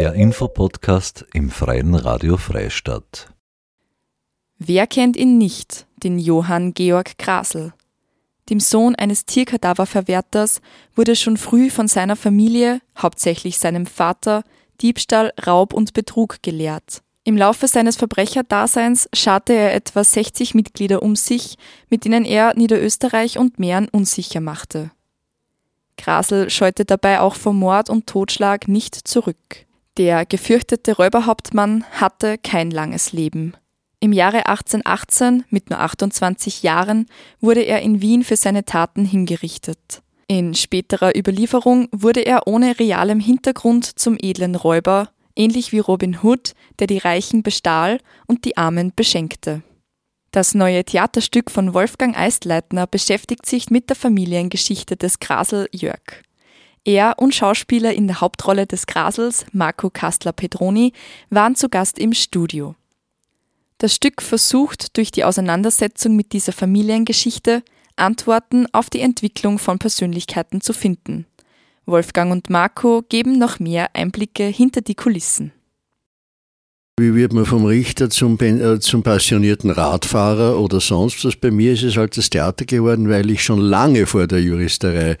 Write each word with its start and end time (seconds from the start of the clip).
Der 0.00 0.14
Infopodcast 0.14 1.26
im 1.34 1.50
Freien 1.50 1.94
Radio 1.94 2.38
Freistadt. 2.38 3.34
Wer 4.56 4.86
kennt 4.86 5.14
ihn 5.14 5.36
nicht, 5.36 5.86
den 6.02 6.18
Johann 6.18 6.72
Georg 6.72 7.18
Grasel? 7.18 7.74
Dem 8.48 8.60
Sohn 8.60 8.94
eines 8.94 9.26
Tierkadaververwerters 9.26 10.62
wurde 10.96 11.16
schon 11.16 11.36
früh 11.36 11.68
von 11.68 11.86
seiner 11.86 12.16
Familie, 12.16 12.80
hauptsächlich 12.96 13.58
seinem 13.58 13.84
Vater, 13.84 14.42
Diebstahl, 14.80 15.34
Raub 15.46 15.74
und 15.74 15.92
Betrug 15.92 16.42
gelehrt. 16.42 17.02
Im 17.24 17.36
Laufe 17.36 17.68
seines 17.68 17.96
Verbrecherdaseins 17.96 19.06
scharte 19.12 19.52
er 19.52 19.74
etwa 19.74 20.02
60 20.02 20.54
Mitglieder 20.54 21.02
um 21.02 21.14
sich, 21.14 21.58
mit 21.90 22.06
denen 22.06 22.24
er 22.24 22.56
Niederösterreich 22.56 23.36
und 23.36 23.58
Mähren 23.58 23.86
unsicher 23.90 24.40
machte. 24.40 24.92
Grasel 25.98 26.48
scheute 26.48 26.86
dabei 26.86 27.20
auch 27.20 27.34
vor 27.34 27.52
Mord 27.52 27.90
und 27.90 28.06
Totschlag 28.06 28.66
nicht 28.66 28.94
zurück. 28.94 29.66
Der 30.00 30.24
gefürchtete 30.24 30.96
Räuberhauptmann 30.96 31.84
hatte 31.90 32.38
kein 32.38 32.70
langes 32.70 33.12
Leben. 33.12 33.52
Im 34.00 34.14
Jahre 34.14 34.46
1818, 34.46 35.44
mit 35.50 35.68
nur 35.68 35.78
28 35.78 36.62
Jahren, 36.62 37.04
wurde 37.38 37.60
er 37.60 37.82
in 37.82 38.00
Wien 38.00 38.24
für 38.24 38.36
seine 38.36 38.64
Taten 38.64 39.04
hingerichtet. 39.04 40.00
In 40.26 40.54
späterer 40.54 41.14
Überlieferung 41.14 41.86
wurde 41.92 42.20
er 42.20 42.46
ohne 42.46 42.78
realem 42.78 43.20
Hintergrund 43.20 43.84
zum 43.84 44.16
edlen 44.18 44.54
Räuber, 44.54 45.10
ähnlich 45.36 45.70
wie 45.70 45.80
Robin 45.80 46.20
Hood, 46.22 46.54
der 46.78 46.86
die 46.86 46.96
Reichen 46.96 47.42
bestahl 47.42 47.98
und 48.26 48.46
die 48.46 48.56
Armen 48.56 48.94
beschenkte. 48.96 49.60
Das 50.30 50.54
neue 50.54 50.82
Theaterstück 50.82 51.50
von 51.50 51.74
Wolfgang 51.74 52.16
Eistleitner 52.16 52.86
beschäftigt 52.86 53.44
sich 53.44 53.68
mit 53.68 53.90
der 53.90 53.96
Familiengeschichte 53.96 54.96
des 54.96 55.18
Grasel 55.18 55.68
Jörg. 55.72 56.22
Er 56.84 57.14
und 57.18 57.34
Schauspieler 57.34 57.92
in 57.92 58.06
der 58.06 58.20
Hauptrolle 58.20 58.66
des 58.66 58.86
Grasels, 58.86 59.44
Marco 59.52 59.90
Kastler-Pedroni, 59.90 60.92
waren 61.28 61.54
zu 61.54 61.68
Gast 61.68 61.98
im 61.98 62.14
Studio. 62.14 62.74
Das 63.78 63.94
Stück 63.94 64.22
versucht 64.22 64.96
durch 64.96 65.10
die 65.10 65.24
Auseinandersetzung 65.24 66.16
mit 66.16 66.32
dieser 66.32 66.52
Familiengeschichte 66.52 67.62
Antworten 67.96 68.66
auf 68.72 68.90
die 68.90 69.00
Entwicklung 69.00 69.58
von 69.58 69.78
Persönlichkeiten 69.78 70.60
zu 70.60 70.72
finden. 70.72 71.26
Wolfgang 71.86 72.32
und 72.32 72.50
Marco 72.50 73.02
geben 73.08 73.38
noch 73.38 73.58
mehr 73.58 73.90
Einblicke 73.94 74.44
hinter 74.44 74.80
die 74.80 74.94
Kulissen. 74.94 75.52
Wie 77.00 77.14
wird 77.14 77.32
man 77.32 77.46
vom 77.46 77.64
Richter 77.64 78.10
zum, 78.10 78.38
äh, 78.40 78.78
zum 78.78 79.02
passionierten 79.02 79.70
Radfahrer 79.70 80.60
oder 80.60 80.80
sonst 80.80 81.24
was? 81.24 81.34
Bei 81.34 81.50
mir 81.50 81.72
ist 81.72 81.82
es 81.82 81.96
halt 81.96 82.14
das 82.18 82.28
Theater 82.28 82.66
geworden, 82.66 83.08
weil 83.08 83.30
ich 83.30 83.42
schon 83.42 83.58
lange 83.58 84.04
vor 84.04 84.26
der 84.26 84.42
Juristerei 84.42 85.16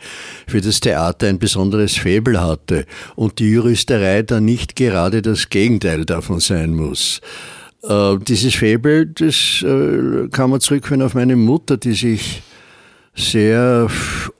für 0.46 0.60
das 0.60 0.80
Theater 0.80 1.28
ein 1.28 1.38
besonderes 1.38 1.96
Faible 1.96 2.38
hatte 2.38 2.84
und 3.16 3.38
die 3.38 3.50
Juristerei 3.50 4.20
dann 4.20 4.44
nicht 4.44 4.76
gerade 4.76 5.22
das 5.22 5.48
Gegenteil 5.48 6.04
davon 6.04 6.38
sein 6.38 6.74
muss. 6.74 7.22
Äh, 7.82 8.18
dieses 8.28 8.54
Faible, 8.56 9.06
das 9.06 9.62
äh, 9.62 10.28
kann 10.30 10.50
man 10.50 10.60
zurückführen 10.60 11.00
auf 11.00 11.14
meine 11.14 11.36
Mutter, 11.36 11.78
die 11.78 11.94
sich 11.94 12.42
sehr 13.14 13.88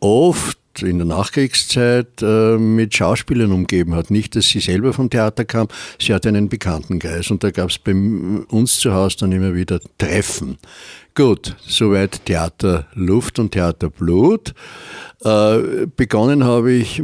oft 0.00 0.59
in 0.82 0.98
der 0.98 1.06
Nachkriegszeit 1.06 2.22
äh, 2.22 2.56
mit 2.56 2.94
Schauspielern 2.94 3.52
umgeben 3.52 3.94
hat. 3.94 4.10
Nicht, 4.10 4.36
dass 4.36 4.48
sie 4.48 4.60
selber 4.60 4.92
vom 4.92 5.10
Theater 5.10 5.44
kam, 5.44 5.68
sie 5.98 6.14
hatte 6.14 6.28
einen 6.28 6.48
Bekanntenkreis 6.48 7.30
und 7.30 7.44
da 7.44 7.50
gab 7.50 7.70
es 7.70 7.78
bei 7.78 7.92
uns 7.92 8.78
zu 8.78 8.92
Hause 8.94 9.18
dann 9.20 9.32
immer 9.32 9.54
wieder 9.54 9.80
Treffen. 9.98 10.58
Gut, 11.14 11.56
soweit 11.66 12.24
Theater 12.24 12.86
Luft 12.94 13.38
und 13.38 13.52
Theater 13.52 13.90
Blut. 13.90 14.54
Äh, 15.22 15.86
begonnen 15.96 16.44
habe 16.44 16.72
ich 16.72 16.96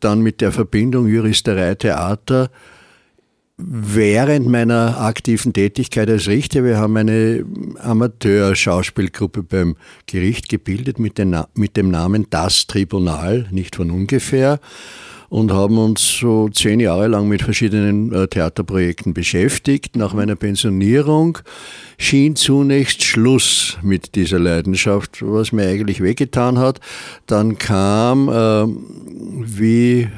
dann 0.00 0.20
mit 0.20 0.40
der 0.40 0.52
Verbindung 0.52 1.08
Juristerei 1.08 1.74
Theater 1.74 2.50
während 3.62 4.48
meiner 4.48 5.00
aktiven 5.00 5.52
Tätigkeit 5.52 6.08
als 6.08 6.28
Richter, 6.28 6.64
wir 6.64 6.78
haben 6.78 6.96
eine 6.96 7.44
Amateur-Schauspielgruppe 7.78 9.42
beim 9.42 9.76
Gericht 10.06 10.48
gebildet 10.48 10.98
mit, 10.98 11.20
mit, 11.54 11.76
dem 11.76 11.90
Namen 11.90 12.26
Das 12.30 12.66
Tribunal, 12.66 13.46
nicht 13.50 13.76
von 13.76 13.90
ungefähr, 13.90 14.60
und 15.28 15.52
haben 15.52 15.78
uns 15.78 16.18
so 16.18 16.48
zehn 16.48 16.80
Jahre 16.80 17.06
lang 17.06 17.28
mit 17.28 17.42
verschiedenen 17.42 18.12
äh, 18.12 18.26
Theaterprojekten 18.26 19.14
beschäftigt. 19.14 19.94
Nach 19.94 20.12
meiner 20.12 20.34
Pensionierung 20.34 21.38
schien 21.98 22.34
zunächst 22.34 23.04
Schluss 23.04 23.78
mit 23.80 24.16
dieser 24.16 24.40
Leidenschaft, 24.40 25.22
was 25.22 25.52
mir 25.52 25.68
eigentlich 25.68 26.02
wehgetan 26.02 26.58
hat. 26.58 26.80
Dann 27.26 27.58
kam, 27.58 28.28
äh, 28.28 28.66
wie 29.46 30.08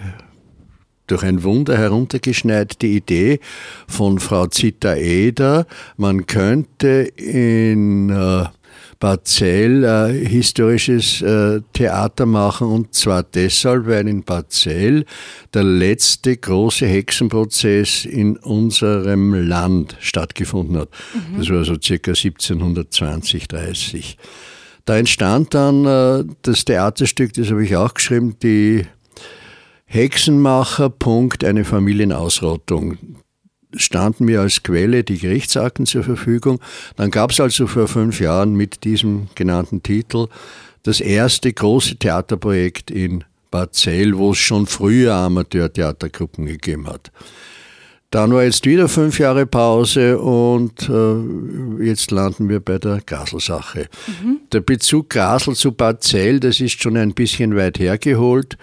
durch 1.12 1.24
ein 1.24 1.42
Wunder 1.42 1.76
heruntergeschneit 1.76 2.80
die 2.80 2.96
Idee 2.96 3.38
von 3.86 4.18
Frau 4.18 4.46
Zita 4.46 4.94
Eder, 4.94 5.66
man 5.98 6.24
könnte 6.26 7.12
in 7.16 8.08
äh, 8.08 8.46
Barzell 8.98 9.84
äh, 9.84 10.26
historisches 10.26 11.20
äh, 11.20 11.60
Theater 11.74 12.24
machen 12.24 12.68
und 12.68 12.94
zwar 12.94 13.24
deshalb, 13.24 13.86
weil 13.88 14.08
in 14.08 14.22
Barzell 14.22 15.04
der 15.52 15.64
letzte 15.64 16.34
große 16.34 16.86
Hexenprozess 16.86 18.06
in 18.06 18.38
unserem 18.38 19.34
Land 19.34 19.98
stattgefunden 20.00 20.78
hat. 20.78 20.88
Mhm. 21.12 21.38
Das 21.38 21.50
war 21.50 21.64
so 21.64 21.76
circa 21.78 22.12
1720, 22.12 23.48
30. 23.48 24.16
Da 24.86 24.96
entstand 24.96 25.52
dann 25.52 25.84
äh, 25.84 26.24
das 26.40 26.64
Theaterstück, 26.64 27.34
das 27.34 27.50
habe 27.50 27.64
ich 27.64 27.76
auch 27.76 27.92
geschrieben, 27.92 28.36
die 28.42 28.86
Hexenmacher, 29.92 30.88
Punkt, 30.88 31.44
eine 31.44 31.66
Familienausrottung 31.66 32.96
standen 33.74 34.24
mir 34.24 34.40
als 34.40 34.62
Quelle 34.62 35.04
die 35.04 35.18
Gerichtsakten 35.18 35.84
zur 35.84 36.02
Verfügung. 36.02 36.60
Dann 36.96 37.10
gab 37.10 37.30
es 37.30 37.40
also 37.40 37.66
vor 37.66 37.88
fünf 37.88 38.18
Jahren 38.18 38.54
mit 38.54 38.84
diesem 38.84 39.28
genannten 39.34 39.82
Titel 39.82 40.28
das 40.82 41.00
erste 41.02 41.52
große 41.52 41.96
Theaterprojekt 41.96 42.90
in 42.90 43.24
Bad 43.50 43.74
Zell, 43.74 44.16
wo 44.16 44.30
es 44.30 44.38
schon 44.38 44.66
früher 44.66 45.12
Amateurtheatergruppen 45.12 46.46
gegeben 46.46 46.86
hat. 46.86 47.12
Dann 48.10 48.32
war 48.32 48.44
jetzt 48.44 48.64
wieder 48.64 48.88
fünf 48.88 49.18
Jahre 49.18 49.44
Pause 49.44 50.18
und 50.18 50.88
äh, 50.88 51.84
jetzt 51.84 52.10
landen 52.10 52.48
wir 52.48 52.60
bei 52.60 52.78
der 52.78 53.02
Grasel-Sache. 53.04 53.88
Mhm. 54.06 54.40
Der 54.52 54.60
Bezug 54.60 55.10
Grasel 55.10 55.54
zu 55.54 55.72
Bad 55.72 56.02
Zell, 56.02 56.40
das 56.40 56.60
ist 56.60 56.82
schon 56.82 56.96
ein 56.96 57.12
bisschen 57.12 57.56
weit 57.56 57.78
hergeholt. 57.78 58.56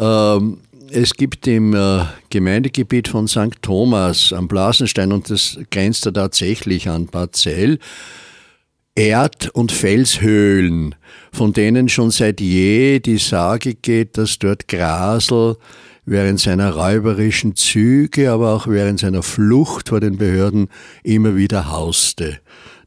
Ähm, 0.00 0.58
es 0.90 1.14
gibt 1.14 1.46
im 1.46 1.74
äh, 1.74 2.04
Gemeindegebiet 2.30 3.08
von 3.08 3.28
St. 3.28 3.62
Thomas 3.62 4.32
am 4.32 4.48
Blasenstein, 4.48 5.12
und 5.12 5.30
das 5.30 5.58
grenzt 5.70 6.06
da 6.06 6.10
tatsächlich 6.10 6.88
an 6.88 7.06
Bad 7.06 7.36
Zell, 7.36 7.78
Erd- 8.96 9.50
und 9.50 9.70
Felshöhlen, 9.70 10.96
von 11.32 11.52
denen 11.52 11.88
schon 11.88 12.10
seit 12.10 12.40
je 12.40 12.98
die 12.98 13.18
Sage 13.18 13.74
geht, 13.74 14.18
dass 14.18 14.38
dort 14.38 14.66
Grasel 14.66 15.56
während 16.06 16.40
seiner 16.40 16.74
räuberischen 16.74 17.54
Züge, 17.54 18.32
aber 18.32 18.52
auch 18.54 18.66
während 18.66 18.98
seiner 18.98 19.22
Flucht 19.22 19.90
vor 19.90 20.00
den 20.00 20.18
Behörden 20.18 20.68
immer 21.04 21.36
wieder 21.36 21.70
hauste. 21.70 22.40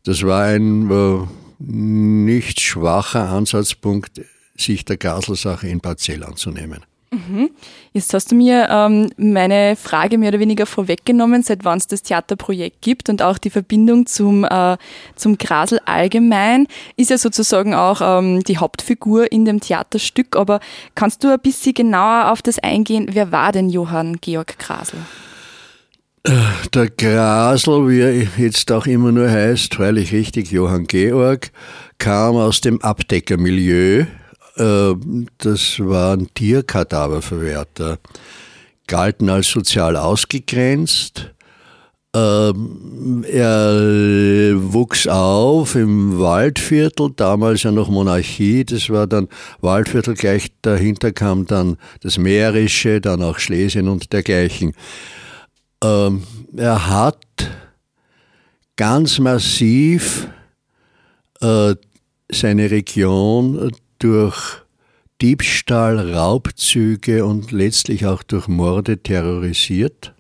Das 0.03 0.23
war 0.23 0.43
ein 0.43 0.91
äh, 0.91 1.19
nicht 1.59 2.59
schwacher 2.59 3.29
Ansatzpunkt, 3.29 4.21
sich 4.57 4.83
der 4.83 4.97
Graselsache 4.97 5.67
in 5.67 5.79
Bad 5.79 5.99
Zell 5.99 6.23
anzunehmen. 6.23 6.79
Mhm. 7.13 7.51
Jetzt 7.91 8.11
hast 8.15 8.31
du 8.31 8.35
mir 8.35 8.67
ähm, 8.71 9.11
meine 9.17 9.75
Frage 9.75 10.17
mehr 10.17 10.29
oder 10.29 10.39
weniger 10.39 10.65
vorweggenommen, 10.65 11.43
seit 11.43 11.63
wann 11.63 11.77
es 11.77 11.85
das 11.85 12.01
Theaterprojekt 12.01 12.81
gibt 12.81 13.07
und 13.07 13.21
auch 13.21 13.37
die 13.37 13.51
Verbindung 13.51 14.07
zum, 14.07 14.43
äh, 14.45 14.77
zum 15.15 15.37
Grasel 15.37 15.79
allgemein 15.85 16.67
ist 16.97 17.11
ja 17.11 17.19
sozusagen 17.19 17.75
auch 17.75 18.01
ähm, 18.01 18.43
die 18.43 18.57
Hauptfigur 18.57 19.31
in 19.31 19.45
dem 19.45 19.59
Theaterstück. 19.59 20.35
Aber 20.35 20.59
kannst 20.95 21.23
du 21.23 21.31
ein 21.31 21.39
bisschen 21.39 21.75
genauer 21.75 22.31
auf 22.31 22.41
das 22.41 22.57
eingehen? 22.57 23.09
Wer 23.11 23.31
war 23.31 23.51
denn 23.51 23.69
Johann 23.69 24.17
Georg 24.19 24.57
Grasel? 24.57 24.99
Der 26.73 26.89
Grasel, 26.89 27.89
wie 27.89 27.99
er 27.99 28.27
jetzt 28.37 28.71
auch 28.71 28.87
immer 28.87 29.11
nur 29.11 29.29
heißt, 29.29 29.75
freilich 29.75 30.13
richtig 30.13 30.51
Johann 30.51 30.85
Georg, 30.87 31.51
kam 31.99 32.37
aus 32.37 32.61
dem 32.61 32.81
Abdeckermilieu 32.81 34.05
das 34.55 35.79
waren 35.79 36.33
Tierkadaververwerter, 36.33 37.97
galten 38.87 39.29
als 39.29 39.49
sozial 39.49 39.97
ausgegrenzt. 39.97 41.31
Ähm, 42.15 43.25
er 43.27 44.53
wuchs 44.71 45.07
auf 45.07 45.73
im 45.73 46.19
Waldviertel, 46.19 47.09
damals 47.15 47.63
ja 47.63 47.71
noch 47.71 47.89
Monarchie, 47.89 48.63
das 48.63 48.91
war 48.91 49.07
dann 49.07 49.27
Waldviertel, 49.61 50.13
gleich 50.13 50.51
dahinter 50.61 51.11
kam 51.11 51.47
dann 51.47 51.77
das 52.01 52.19
Mährische, 52.19 53.01
dann 53.01 53.23
auch 53.23 53.39
Schlesien 53.39 53.87
und 53.87 54.13
dergleichen. 54.13 54.73
Ähm, 55.83 56.21
er 56.55 56.87
hat 56.87 57.25
ganz 58.75 59.17
massiv 59.17 60.27
äh, 61.41 61.73
seine 62.31 62.69
Region 62.69 63.71
durch 64.03 64.57
Diebstahl, 65.21 66.13
Raubzüge 66.13 67.25
und 67.25 67.51
letztlich 67.51 68.05
auch 68.05 68.21
durch 68.23 68.49
Morde 68.49 68.97
terrorisiert. 68.97 70.13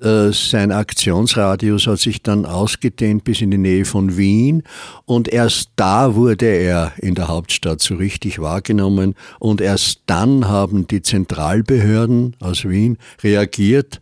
Äh, 0.00 0.30
sein 0.32 0.70
Aktionsradius 0.70 1.88
hat 1.88 1.98
sich 1.98 2.22
dann 2.22 2.46
ausgedehnt 2.46 3.24
bis 3.24 3.40
in 3.40 3.50
die 3.50 3.58
Nähe 3.58 3.84
von 3.84 4.16
Wien 4.16 4.62
und 5.04 5.28
erst 5.28 5.70
da 5.76 6.14
wurde 6.14 6.46
er 6.46 6.92
in 6.98 7.16
der 7.16 7.26
Hauptstadt 7.26 7.80
so 7.80 7.96
richtig 7.96 8.38
wahrgenommen 8.38 9.14
und 9.40 9.60
erst 9.60 10.02
dann 10.06 10.46
haben 10.46 10.86
die 10.86 11.02
Zentralbehörden 11.02 12.36
aus 12.38 12.68
Wien 12.68 12.98
reagiert 13.22 14.00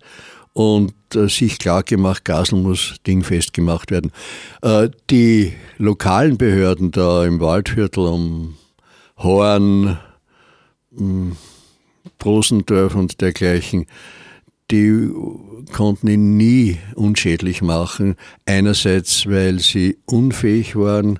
und 0.52 0.94
äh, 1.14 1.28
sich 1.28 1.58
klargemacht, 1.58 2.24
Gasel 2.24 2.58
muss 2.58 2.96
dingfest 3.06 3.52
gemacht 3.52 3.90
werden. 3.90 4.12
Äh, 4.62 4.90
die 5.10 5.52
lokalen 5.78 6.36
Behörden 6.36 6.90
da 6.90 7.24
im 7.24 7.40
Waldviertel 7.40 8.06
um 8.06 8.56
Horn, 9.16 9.98
Prosendorf 12.18 12.94
und 12.94 13.20
dergleichen, 13.20 13.86
die 14.70 15.10
konnten 15.72 16.08
ihn 16.08 16.36
nie 16.36 16.78
unschädlich 16.94 17.62
machen. 17.62 18.16
Einerseits, 18.46 19.26
weil 19.26 19.58
sie 19.58 19.98
unfähig 20.06 20.76
waren, 20.76 21.18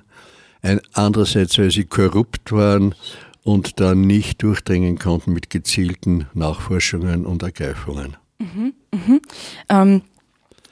andererseits, 0.93 1.57
weil 1.57 1.71
sie 1.71 1.85
korrupt 1.85 2.51
waren 2.51 2.95
und 3.43 3.79
dann 3.79 4.01
nicht 4.01 4.41
durchdringen 4.43 4.97
konnten 4.97 5.33
mit 5.33 5.49
gezielten 5.49 6.27
Nachforschungen 6.33 7.25
und 7.25 7.43
Ergreifungen. 7.43 8.17
Mhm, 8.39 8.73
mh. 8.91 9.19
ähm, 9.69 10.01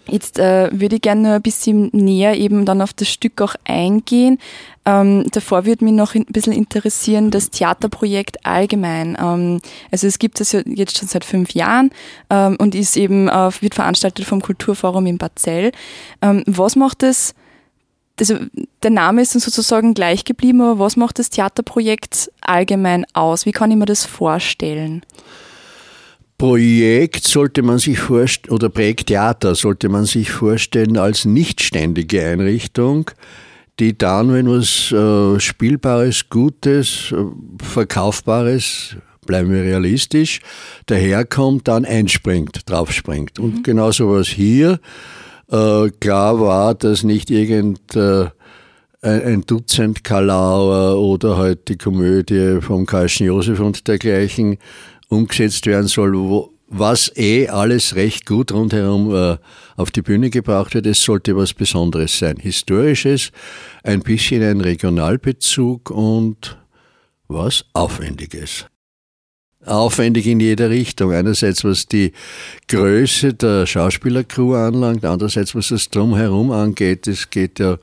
Jetzt 0.08 0.40
äh, 0.40 0.70
würde 0.72 0.96
ich 0.96 1.02
gerne 1.02 1.36
ein 1.36 1.42
bisschen 1.42 1.90
näher 1.94 2.36
eben 2.36 2.66
dann 2.66 2.82
auf 2.82 2.92
das 2.94 3.08
Stück 3.08 3.42
auch 3.42 3.56
eingehen. 3.66 4.40
Ähm, 4.84 5.26
davor 5.32 5.66
würde 5.66 5.86
mich 5.86 5.94
noch 5.94 6.16
ein 6.16 6.26
bisschen 6.26 6.54
interessieren, 6.54 7.30
das 7.30 7.52
Theaterprojekt 7.52 8.46
allgemein. 8.46 9.16
Ähm, 9.22 9.62
also 9.92 10.08
es 10.08 10.18
gibt 10.18 10.42
es 10.42 10.54
ja 10.54 10.62
jetzt 10.66 10.98
schon 10.98 11.08
seit 11.08 11.24
fünf 11.24 11.54
Jahren 11.54 11.92
ähm, 12.30 12.58
und 12.60 12.74
ist 12.74 12.98
eben, 12.98 13.30
äh, 13.30 13.52
wird 13.62 13.76
veranstaltet 13.76 14.26
vom 14.26 14.42
Kulturforum 14.42 15.06
in 15.06 15.18
Barzell. 15.18 15.72
Ähm, 16.22 16.44
was 16.48 16.76
macht 16.76 17.04
es, 17.04 17.36
also 18.20 18.36
der 18.84 18.92
Name 18.92 19.22
ist 19.22 19.36
dann 19.36 19.40
sozusagen 19.40 19.94
gleich 19.94 20.26
geblieben, 20.26 20.62
aber 20.62 20.80
was 20.80 20.98
macht 20.98 21.20
das 21.20 21.30
Theaterprojekt 21.30 22.32
allgemein 22.42 23.06
aus? 23.14 23.46
Wie 23.46 23.52
kann 23.52 23.72
ich 23.72 23.78
mir 23.78 23.86
das 23.86 24.04
vorstellen? 24.04 25.04
Projekt 26.42 27.28
sollte 27.28 27.62
man 27.62 27.78
sich 27.78 28.00
vorstellen, 28.00 28.56
oder 28.56 28.70
Projekttheater 28.70 29.54
sollte 29.54 29.90
man 29.90 30.06
sich 30.06 30.32
vorstellen 30.32 30.98
als 30.98 31.24
nichtständige 31.24 32.26
Einrichtung, 32.26 33.12
die 33.80 33.96
dann, 33.96 34.34
wenn 34.34 34.50
was 34.50 34.92
äh, 34.92 35.40
Spielbares, 35.40 36.30
Gutes, 36.32 37.12
äh, 37.12 37.26
Verkaufbares, 37.64 38.96
bleiben 39.28 39.52
wir 39.52 39.62
realistisch, 39.62 40.40
daherkommt, 40.88 41.68
dann 41.68 41.86
einspringt, 41.86 42.68
draufspringt. 42.68 43.38
Und 43.38 43.58
mhm. 43.58 43.64
genauso 43.64 44.10
was 44.10 44.28
hier. 44.28 44.80
Äh, 45.52 45.92
klar 46.00 46.40
war, 46.40 46.74
dass 46.74 47.04
nicht 47.04 47.30
irgend 47.30 47.96
äh, 47.96 48.26
ein 49.02 49.44
Dutzend 49.46 50.04
Kalauer 50.04 51.00
oder 51.00 51.38
halt 51.38 51.68
die 51.68 51.78
Komödie 51.78 52.62
vom 52.62 52.86
Karlschen 52.86 53.26
Josef 53.26 53.60
und 53.60 53.88
dergleichen 53.88 54.58
umgesetzt 55.10 55.66
werden 55.66 55.88
soll, 55.88 56.14
wo, 56.14 56.54
was 56.68 57.12
eh 57.18 57.50
alles 57.50 57.96
recht 57.96 58.26
gut 58.26 58.52
rundherum 58.52 59.14
äh, 59.14 59.38
auf 59.76 59.92
die 59.92 60.02
Bühne 60.02 60.30
gebracht 60.30 60.74
wird. 60.76 60.86
Es 60.86 61.02
sollte 61.02 61.36
was 61.36 61.54
Besonderes 61.54 62.18
sein. 62.18 62.38
Historisches, 62.38 63.32
ein 63.84 64.02
bisschen 64.02 64.44
ein 64.44 64.62
Regionalbezug 64.62 65.90
und 65.90 66.58
was 67.28 67.66
Aufwendiges. 67.74 68.66
Aufwendig 69.66 70.28
in 70.28 70.40
jeder 70.40 70.70
Richtung. 70.70 71.12
Einerseits 71.12 71.64
was 71.64 71.88
die 71.88 72.14
Größe 72.68 73.34
der 73.34 73.66
Schauspielercrew 73.66 74.56
anlangt, 74.56 75.06
andererseits 75.06 75.54
was 75.56 75.70
das 75.70 75.90
Drumherum 75.90 76.52
angeht. 76.52 77.08
Es 77.08 77.30
geht 77.30 77.60
ja 77.60 77.78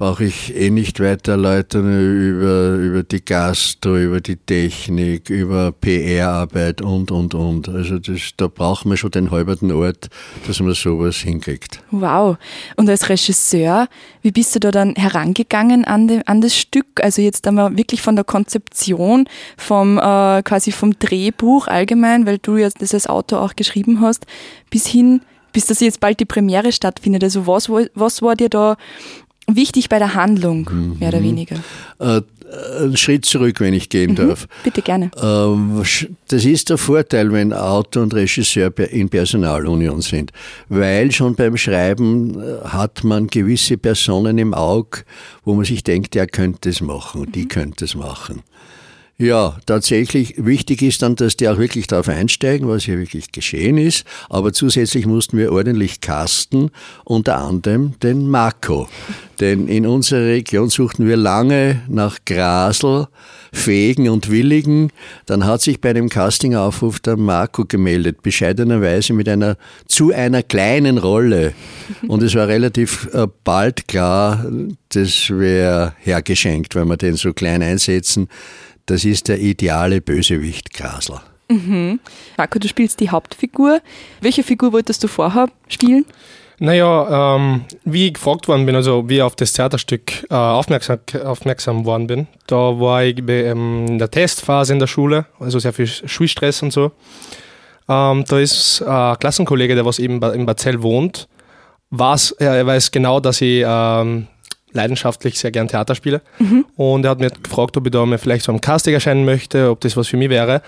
brauche 0.00 0.24
ich 0.24 0.56
eh 0.56 0.70
nicht 0.70 0.98
weiter 0.98 1.32
erläutern 1.32 1.84
über, 1.84 2.72
über 2.76 3.02
die 3.02 3.22
Gastro, 3.22 3.98
über 3.98 4.22
die 4.22 4.36
Technik, 4.36 5.28
über 5.28 5.72
PR-Arbeit 5.72 6.80
und, 6.80 7.10
und, 7.10 7.34
und. 7.34 7.68
Also 7.68 7.98
das, 7.98 8.30
da 8.38 8.48
braucht 8.48 8.86
man 8.86 8.96
schon 8.96 9.10
den 9.10 9.30
halberten 9.30 9.70
Ort, 9.70 10.08
dass 10.46 10.58
man 10.60 10.72
sowas 10.72 11.16
hinkriegt. 11.16 11.82
Wow. 11.90 12.38
Und 12.76 12.88
als 12.88 13.10
Regisseur, 13.10 13.88
wie 14.22 14.30
bist 14.30 14.54
du 14.54 14.60
da 14.60 14.70
dann 14.70 14.94
herangegangen 14.94 15.84
an, 15.84 16.08
de, 16.08 16.22
an 16.24 16.40
das 16.40 16.56
Stück? 16.56 16.86
Also 17.02 17.20
jetzt 17.20 17.46
einmal 17.46 17.76
wirklich 17.76 18.00
von 18.00 18.16
der 18.16 18.24
Konzeption, 18.24 19.28
vom 19.58 19.98
äh, 19.98 20.42
quasi 20.42 20.72
vom 20.72 20.98
Drehbuch 20.98 21.68
allgemein, 21.68 22.24
weil 22.24 22.38
du 22.38 22.56
jetzt 22.56 22.80
das 22.80 22.94
als 22.94 23.06
Autor 23.06 23.42
auch 23.42 23.54
geschrieben 23.54 24.00
hast, 24.00 24.24
bis 24.70 24.86
hin 24.86 25.20
bis 25.52 25.66
das 25.66 25.80
jetzt 25.80 25.98
bald 25.98 26.20
die 26.20 26.26
Premiere 26.26 26.70
stattfindet. 26.70 27.24
Also 27.24 27.44
was, 27.46 27.68
was 27.68 28.22
war 28.22 28.36
dir 28.36 28.48
da 28.48 28.76
wichtig 29.56 29.88
bei 29.88 29.98
der 29.98 30.14
Handlung, 30.14 30.68
mhm. 30.70 30.96
mehr 30.98 31.08
oder 31.08 31.22
weniger. 31.22 31.56
Äh, 31.98 32.22
einen 32.80 32.96
Schritt 32.96 33.24
zurück, 33.24 33.60
wenn 33.60 33.74
ich 33.74 33.88
gehen 33.88 34.12
mhm. 34.12 34.16
darf. 34.16 34.48
Bitte 34.64 34.82
gerne. 34.82 35.10
Ähm, 35.20 35.82
das 36.28 36.44
ist 36.44 36.70
der 36.70 36.78
Vorteil, 36.78 37.32
wenn 37.32 37.52
Autor 37.52 38.02
und 38.02 38.14
Regisseur 38.14 38.76
in 38.90 39.08
Personalunion 39.08 40.00
sind, 40.00 40.32
weil 40.68 41.12
schon 41.12 41.34
beim 41.34 41.56
Schreiben 41.56 42.40
äh, 42.40 42.68
hat 42.68 43.04
man 43.04 43.28
gewisse 43.28 43.76
Personen 43.76 44.38
im 44.38 44.54
Auge, 44.54 45.02
wo 45.44 45.54
man 45.54 45.64
sich 45.64 45.84
denkt, 45.84 46.14
der 46.14 46.26
könnte 46.26 46.70
es 46.70 46.80
machen, 46.80 47.30
die 47.32 47.44
mhm. 47.44 47.48
könnte 47.48 47.84
es 47.84 47.94
machen. 47.94 48.42
Ja, 49.20 49.58
tatsächlich. 49.66 50.34
Wichtig 50.38 50.80
ist 50.80 51.02
dann, 51.02 51.14
dass 51.14 51.36
die 51.36 51.46
auch 51.46 51.58
wirklich 51.58 51.86
darauf 51.86 52.08
einsteigen, 52.08 52.66
was 52.68 52.84
hier 52.84 52.98
wirklich 52.98 53.32
geschehen 53.32 53.76
ist. 53.76 54.06
Aber 54.30 54.54
zusätzlich 54.54 55.04
mussten 55.04 55.36
wir 55.36 55.52
ordentlich 55.52 56.00
casten, 56.00 56.70
unter 57.04 57.36
anderem 57.36 58.00
den 58.02 58.30
Marco. 58.30 58.88
Denn 59.38 59.68
in 59.68 59.84
unserer 59.86 60.24
Region 60.24 60.70
suchten 60.70 61.06
wir 61.06 61.18
lange 61.18 61.82
nach 61.86 62.16
Grasel, 62.24 63.08
Fähigen 63.52 64.08
und 64.08 64.30
Willigen. 64.30 64.90
Dann 65.26 65.44
hat 65.44 65.60
sich 65.60 65.82
bei 65.82 65.92
dem 65.92 66.08
Castingaufruf 66.08 66.98
der 67.00 67.18
Marco 67.18 67.66
gemeldet, 67.66 68.22
bescheidenerweise 68.22 69.12
mit 69.12 69.28
einer 69.28 69.58
zu 69.86 70.12
einer 70.14 70.42
kleinen 70.42 70.96
Rolle. 70.96 71.52
Und 72.08 72.22
es 72.22 72.34
war 72.34 72.48
relativ 72.48 73.06
äh, 73.12 73.26
bald 73.44 73.86
klar, 73.86 74.46
das 74.88 75.28
wäre 75.28 75.92
hergeschenkt, 75.98 76.74
wenn 76.74 76.88
wir 76.88 76.96
den 76.96 77.16
so 77.16 77.34
klein 77.34 77.62
einsetzen 77.62 78.28
das 78.86 79.04
ist 79.04 79.28
der 79.28 79.38
ideale 79.38 80.00
Bösewicht 80.00 80.72
Grasler. 80.72 81.22
Mhm. 81.48 82.00
Marco, 82.36 82.58
du 82.58 82.68
spielst 82.68 83.00
die 83.00 83.10
Hauptfigur. 83.10 83.80
Welche 84.20 84.42
Figur 84.42 84.72
wolltest 84.72 85.02
du 85.02 85.08
vorher 85.08 85.48
spielen? 85.68 86.06
Naja, 86.62 87.36
ähm, 87.36 87.64
wie 87.84 88.08
ich 88.08 88.14
gefragt 88.14 88.46
worden 88.46 88.66
bin, 88.66 88.76
also 88.76 89.08
wie 89.08 89.16
ich 89.16 89.22
auf 89.22 89.34
das 89.34 89.54
Theaterstück 89.54 90.26
äh, 90.28 90.34
aufmerksam, 90.34 90.98
aufmerksam 91.24 91.86
worden 91.86 92.06
bin, 92.06 92.26
da 92.46 92.78
war 92.78 93.02
ich 93.02 93.18
ähm, 93.28 93.86
in 93.88 93.98
der 93.98 94.10
Testphase 94.10 94.74
in 94.74 94.78
der 94.78 94.86
Schule, 94.86 95.24
also 95.38 95.58
sehr 95.58 95.72
viel 95.72 95.86
Schulstress 95.86 96.62
und 96.62 96.70
so. 96.70 96.92
Ähm, 97.88 98.24
da 98.28 98.38
ist 98.38 98.82
ein 98.82 99.18
Klassenkollege, 99.18 99.74
der 99.74 99.86
was 99.86 99.98
eben 99.98 100.22
in 100.22 100.44
Barzell 100.44 100.82
wohnt, 100.82 101.28
weiß, 101.90 102.32
er 102.32 102.66
weiß 102.66 102.90
genau, 102.90 103.20
dass 103.20 103.40
ich 103.40 103.64
ähm, 103.66 104.26
leidenschaftlich 104.72 105.38
sehr 105.38 105.50
gern 105.50 105.68
Theater 105.68 105.94
spiele. 105.94 106.22
Mhm. 106.38 106.64
Und 106.76 107.04
er 107.04 107.10
hat 107.10 107.20
mir 107.20 107.30
gefragt, 107.30 107.76
ob 107.76 107.86
ich 107.86 107.92
da 107.92 108.04
mal 108.06 108.18
vielleicht 108.18 108.44
so 108.44 108.52
am 108.52 108.60
Casting 108.60 108.94
erscheinen 108.94 109.24
möchte, 109.24 109.70
ob 109.70 109.80
das 109.80 109.96
was 109.96 110.08
für 110.08 110.16
mich 110.16 110.30
wäre. 110.30 110.62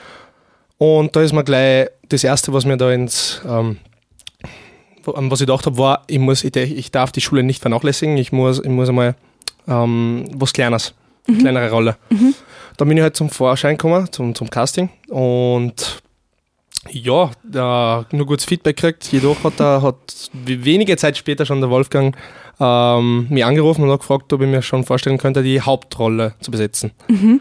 Und 0.79 1.15
da 1.15 1.23
ist 1.23 1.33
mir 1.33 1.45
gleich 1.45 1.89
das 2.09 2.25
Erste, 2.25 2.53
was 2.53 2.65
mir 2.65 2.77
da 2.77 2.91
ins, 2.93 3.41
ähm, 3.49 3.79
was 5.05 5.41
ich 5.41 5.47
gedacht 5.47 5.67
habe, 5.67 5.79
war, 5.79 6.03
ich, 6.07 6.19
muss, 6.19 6.45
ich, 6.45 6.57
ich, 6.57 6.91
darf 6.91 7.13
die 7.13 7.21
Schule 7.21 7.43
nicht 7.43 7.63
vernachlässigen, 7.63 8.17
ich 8.17 8.33
muss, 8.33 8.59
ich 8.59 8.69
muss 8.69 8.89
einmal 8.89 9.15
ähm, 9.69 10.25
was 10.35 10.53
Kleines, 10.53 10.95
mhm. 11.27 11.39
kleinere 11.39 11.71
Rolle. 11.71 11.97
Mhm. 12.11 12.35
Da 12.77 12.85
bin 12.85 12.97
ich 12.97 13.03
halt 13.03 13.17
zum 13.17 13.31
Vorschein 13.31 13.77
gekommen, 13.77 14.11
zum, 14.11 14.35
zum 14.35 14.51
Casting 14.51 14.91
und 15.09 16.03
ja, 16.91 17.31
äh, 17.55 18.17
nur 18.17 18.27
gutes 18.27 18.45
Feedback 18.45 18.77
gekriegt. 18.77 19.13
Jedoch 19.13 19.45
hat, 19.45 19.61
er, 19.61 19.83
hat 19.83 20.31
wenige 20.33 20.97
Zeit 20.97 21.17
später 21.17 21.47
schon 21.47 21.61
der 21.61 21.71
Wolfgang 21.71 22.17
ähm, 22.61 23.27
mich 23.29 23.45
angerufen 23.45 23.85
und 23.85 23.91
hat 23.91 24.01
gefragt, 24.01 24.33
ob 24.33 24.41
ich 24.43 24.49
mir 24.49 24.63
schon 24.63 24.85
vorstellen 24.85 25.19
könnte, 25.19 25.43
die 25.43 25.61
Hauptrolle 25.61 26.35
zu 26.41 26.51
besetzen. 26.51 26.93
Mhm. 27.09 27.41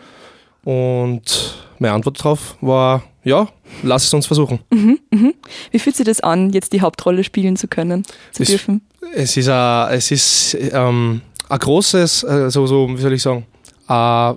Und 0.63 1.56
meine 1.80 1.94
Antwort 1.94 2.20
darauf 2.20 2.56
war, 2.62 3.03
ja, 3.24 3.48
lass 3.84 4.06
es 4.06 4.13
uns 4.13 4.25
versuchen. 4.25 4.60
Mhm, 4.72 5.00
mh. 5.12 5.32
Wie 5.72 5.80
fühlt 5.80 5.96
sich 5.96 6.06
das 6.06 6.22
an, 6.22 6.51
jetzt 6.51 6.74
die 6.74 6.82
Hauptrolle 6.82 7.24
spielen 7.24 7.56
zu 7.56 7.68
können, 7.68 8.03
zu 8.32 8.44
es, 8.44 8.50
dürfen? 8.50 8.82
Es 9.13 9.38
ist, 9.38 9.50
a, 9.50 9.91
es 9.91 10.12
ist 10.12 10.58
ähm, 10.72 11.22
ein 11.50 11.60
großes, 11.60 12.25
also 12.25 12.68
so, 12.68 12.89
wie 12.89 13.01
soll 13.01 13.13
ich 13.13 13.22
sagen, 13.22 13.46
ein 13.88 14.36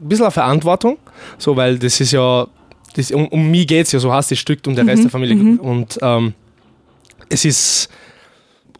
bisschen 0.00 0.24
eine 0.24 0.30
Verantwortung, 0.30 0.98
so, 1.38 1.56
weil 1.56 1.78
das 1.78 2.00
ist 2.00 2.12
ja, 2.12 2.46
das, 2.94 3.10
um, 3.10 3.28
um 3.28 3.50
mich 3.50 3.66
geht 3.66 3.86
es 3.86 3.92
ja, 3.92 3.98
so 3.98 4.12
heißt 4.12 4.30
das 4.30 4.38
Stück, 4.38 4.60
um 4.66 4.74
der 4.74 4.86
Rest 4.86 4.98
mhm, 4.98 5.02
der 5.02 5.10
Familie. 5.10 5.36
Mhm. 5.36 5.60
Und 5.60 5.98
ähm, 6.02 6.34
es 7.28 7.44
ist 7.44 7.88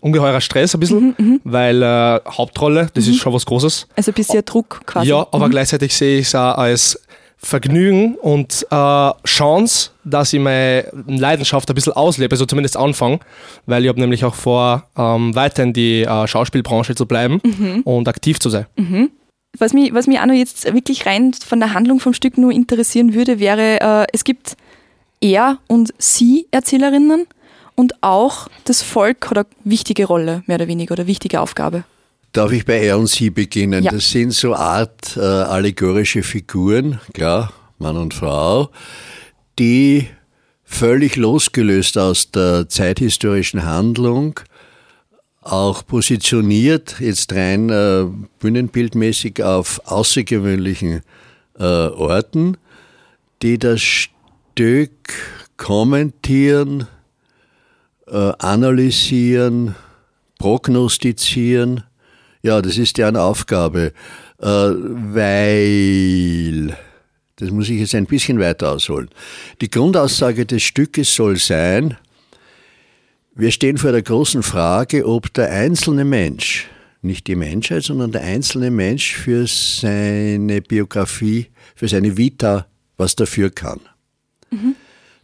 ungeheurer 0.00 0.40
Stress 0.40 0.74
ein 0.74 0.80
bisschen, 0.80 1.14
mhm, 1.18 1.26
mhm, 1.26 1.40
weil 1.44 1.82
äh, 1.82 2.20
Hauptrolle, 2.28 2.88
das 2.94 3.06
mhm. 3.06 3.12
ist 3.12 3.18
schon 3.18 3.32
was 3.32 3.46
Großes. 3.46 3.86
Also 3.96 4.10
ein 4.10 4.14
bisschen 4.14 4.44
Druck 4.44 4.80
quasi. 4.86 5.08
Ja, 5.08 5.26
aber 5.30 5.46
mhm. 5.46 5.50
gleichzeitig 5.50 5.94
sehe 5.94 6.20
ich 6.20 6.26
es 6.26 6.34
auch 6.34 6.56
als 6.56 7.00
Vergnügen 7.40 8.16
und 8.16 8.66
äh, 8.68 9.10
Chance, 9.24 9.90
dass 10.04 10.32
ich 10.32 10.40
meine 10.40 10.86
Leidenschaft 11.06 11.70
ein 11.70 11.74
bisschen 11.74 11.92
auslebe, 11.92 12.34
so 12.36 12.46
zumindest 12.46 12.76
anfangen, 12.76 13.20
weil 13.66 13.84
ich 13.84 13.88
habe 13.88 14.00
nämlich 14.00 14.24
auch 14.24 14.34
vor, 14.34 14.88
ähm, 14.96 15.34
weiter 15.36 15.62
in 15.62 15.72
die 15.72 16.02
äh, 16.02 16.26
Schauspielbranche 16.26 16.96
zu 16.96 17.06
bleiben 17.06 17.40
mhm. 17.44 17.82
und 17.82 18.08
aktiv 18.08 18.40
zu 18.40 18.50
sein. 18.50 18.66
Mhm. 18.76 19.10
Was 19.56 19.72
mich, 19.72 19.94
was 19.94 20.08
mich 20.08 20.18
auch 20.18 20.26
noch 20.26 20.34
jetzt 20.34 20.72
wirklich 20.74 21.06
rein 21.06 21.32
von 21.32 21.60
der 21.60 21.74
Handlung 21.74 22.00
vom 22.00 22.12
Stück 22.12 22.38
nur 22.38 22.50
interessieren 22.50 23.14
würde, 23.14 23.38
wäre, 23.38 23.80
äh, 23.80 24.06
es 24.12 24.24
gibt 24.24 24.56
er 25.20 25.58
und 25.68 25.94
sie 25.98 26.46
Erzählerinnen 26.50 27.26
und 27.78 28.02
auch 28.02 28.48
das 28.64 28.82
Volk 28.82 29.30
hat 29.30 29.38
eine 29.38 29.46
wichtige 29.62 30.06
Rolle, 30.06 30.42
mehr 30.46 30.56
oder 30.56 30.66
weniger, 30.66 30.94
oder 30.94 31.06
wichtige 31.06 31.40
Aufgabe. 31.40 31.84
Darf 32.32 32.50
ich 32.50 32.66
bei 32.66 32.80
er 32.80 32.98
und 32.98 33.06
sie 33.06 33.30
beginnen? 33.30 33.84
Ja. 33.84 33.92
Das 33.92 34.10
sind 34.10 34.32
so 34.32 34.52
Art 34.56 35.16
äh, 35.16 35.20
allegorische 35.20 36.24
Figuren, 36.24 37.00
klar, 37.14 37.52
Mann 37.78 37.96
und 37.96 38.14
Frau, 38.14 38.70
die 39.60 40.08
völlig 40.64 41.14
losgelöst 41.14 41.96
aus 41.98 42.32
der 42.32 42.68
zeithistorischen 42.68 43.64
Handlung 43.64 44.40
auch 45.40 45.86
positioniert, 45.86 46.96
jetzt 46.98 47.32
rein 47.32 47.70
äh, 47.70 48.06
bühnenbildmäßig 48.40 49.40
auf 49.44 49.80
außergewöhnlichen 49.84 51.02
äh, 51.60 51.62
Orten, 51.62 52.56
die 53.40 53.56
das 53.56 53.80
Stück 53.80 54.90
kommentieren, 55.56 56.88
analysieren, 58.38 59.74
prognostizieren. 60.38 61.84
Ja, 62.42 62.62
das 62.62 62.78
ist 62.78 62.98
deren 62.98 63.16
Aufgabe, 63.16 63.92
äh, 64.40 64.46
weil, 64.46 65.56
das 67.36 67.50
muss 67.50 67.68
ich 67.68 67.80
jetzt 67.80 67.94
ein 67.94 68.06
bisschen 68.06 68.38
weiter 68.38 68.72
ausholen. 68.72 69.10
Die 69.60 69.70
Grundaussage 69.70 70.46
des 70.46 70.62
Stückes 70.62 71.14
soll 71.14 71.36
sein, 71.36 71.96
wir 73.34 73.50
stehen 73.52 73.78
vor 73.78 73.92
der 73.92 74.02
großen 74.02 74.42
Frage, 74.42 75.06
ob 75.06 75.32
der 75.34 75.50
einzelne 75.50 76.04
Mensch, 76.04 76.66
nicht 77.02 77.28
die 77.28 77.36
Menschheit, 77.36 77.84
sondern 77.84 78.10
der 78.10 78.22
einzelne 78.22 78.70
Mensch 78.70 79.14
für 79.14 79.46
seine 79.46 80.60
Biografie, 80.60 81.46
für 81.76 81.86
seine 81.86 82.16
Vita 82.16 82.66
was 82.96 83.14
dafür 83.14 83.50
kann. 83.50 83.80
Mhm. 84.50 84.74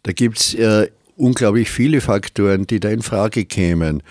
Da 0.05 0.13
gibt 0.13 0.39
es 0.39 0.55
äh, 0.55 0.89
unglaublich 1.17 1.71
viele 1.71 2.01
Faktoren, 2.01 2.67
die 2.67 2.81
da 2.81 2.91
in 2.91 3.03
Frage 3.03 3.45
kämen. 3.45 4.03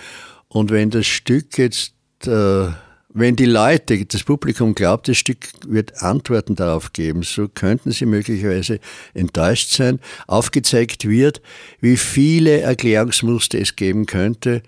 Und 0.48 0.72
wenn 0.72 0.90
das 0.90 1.06
Stück 1.08 1.58
jetzt, 1.58 1.94
äh, 2.26 2.68
wenn 3.16 3.36
die 3.36 3.46
Leute, 3.46 4.06
das 4.06 4.24
Publikum 4.24 4.74
glaubt, 4.74 5.08
das 5.08 5.18
Stück 5.18 5.48
wird 5.68 6.02
Antworten 6.02 6.56
darauf 6.56 6.94
geben, 6.94 7.24
so 7.24 7.48
könnten 7.48 7.92
sie 7.92 8.06
möglicherweise 8.06 8.80
enttäuscht 9.14 9.72
sein. 9.72 10.00
Aufgezeigt 10.28 11.08
wird, 11.08 11.42
wie 11.80 11.98
viele 11.98 12.62
Erklärungsmuster 12.62 13.60
es 13.60 13.76
geben 13.76 14.06
könnte. 14.06 14.64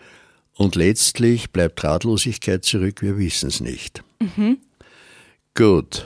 Und 0.57 0.75
letztlich 0.75 1.51
bleibt 1.51 1.83
Ratlosigkeit 1.83 2.63
zurück, 2.63 3.01
wir 3.01 3.17
wissen 3.17 3.49
es 3.49 3.59
nicht. 3.59 4.03
Mhm. 4.19 4.57
Gut. 5.53 6.05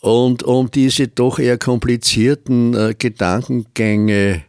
Und 0.00 0.42
um 0.42 0.70
diese 0.70 1.08
doch 1.08 1.38
eher 1.38 1.58
komplizierten 1.58 2.74
äh, 2.74 2.94
Gedankengänge 2.96 4.42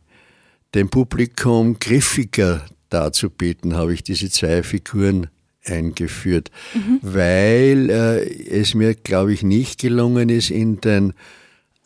dem 0.75 0.89
Publikum 0.89 1.79
griffiger 1.79 2.65
darzubieten, 2.89 3.75
habe 3.75 3.93
ich 3.93 4.03
diese 4.03 4.29
zwei 4.29 4.63
Figuren 4.63 5.27
eingeführt, 5.65 6.51
mhm. 6.73 6.99
weil 7.01 7.89
äh, 7.89 8.23
es 8.49 8.73
mir, 8.73 8.95
glaube 8.95 9.33
ich, 9.33 9.43
nicht 9.43 9.79
gelungen 9.79 10.29
ist, 10.29 10.49
in 10.49 10.81
den 10.81 11.13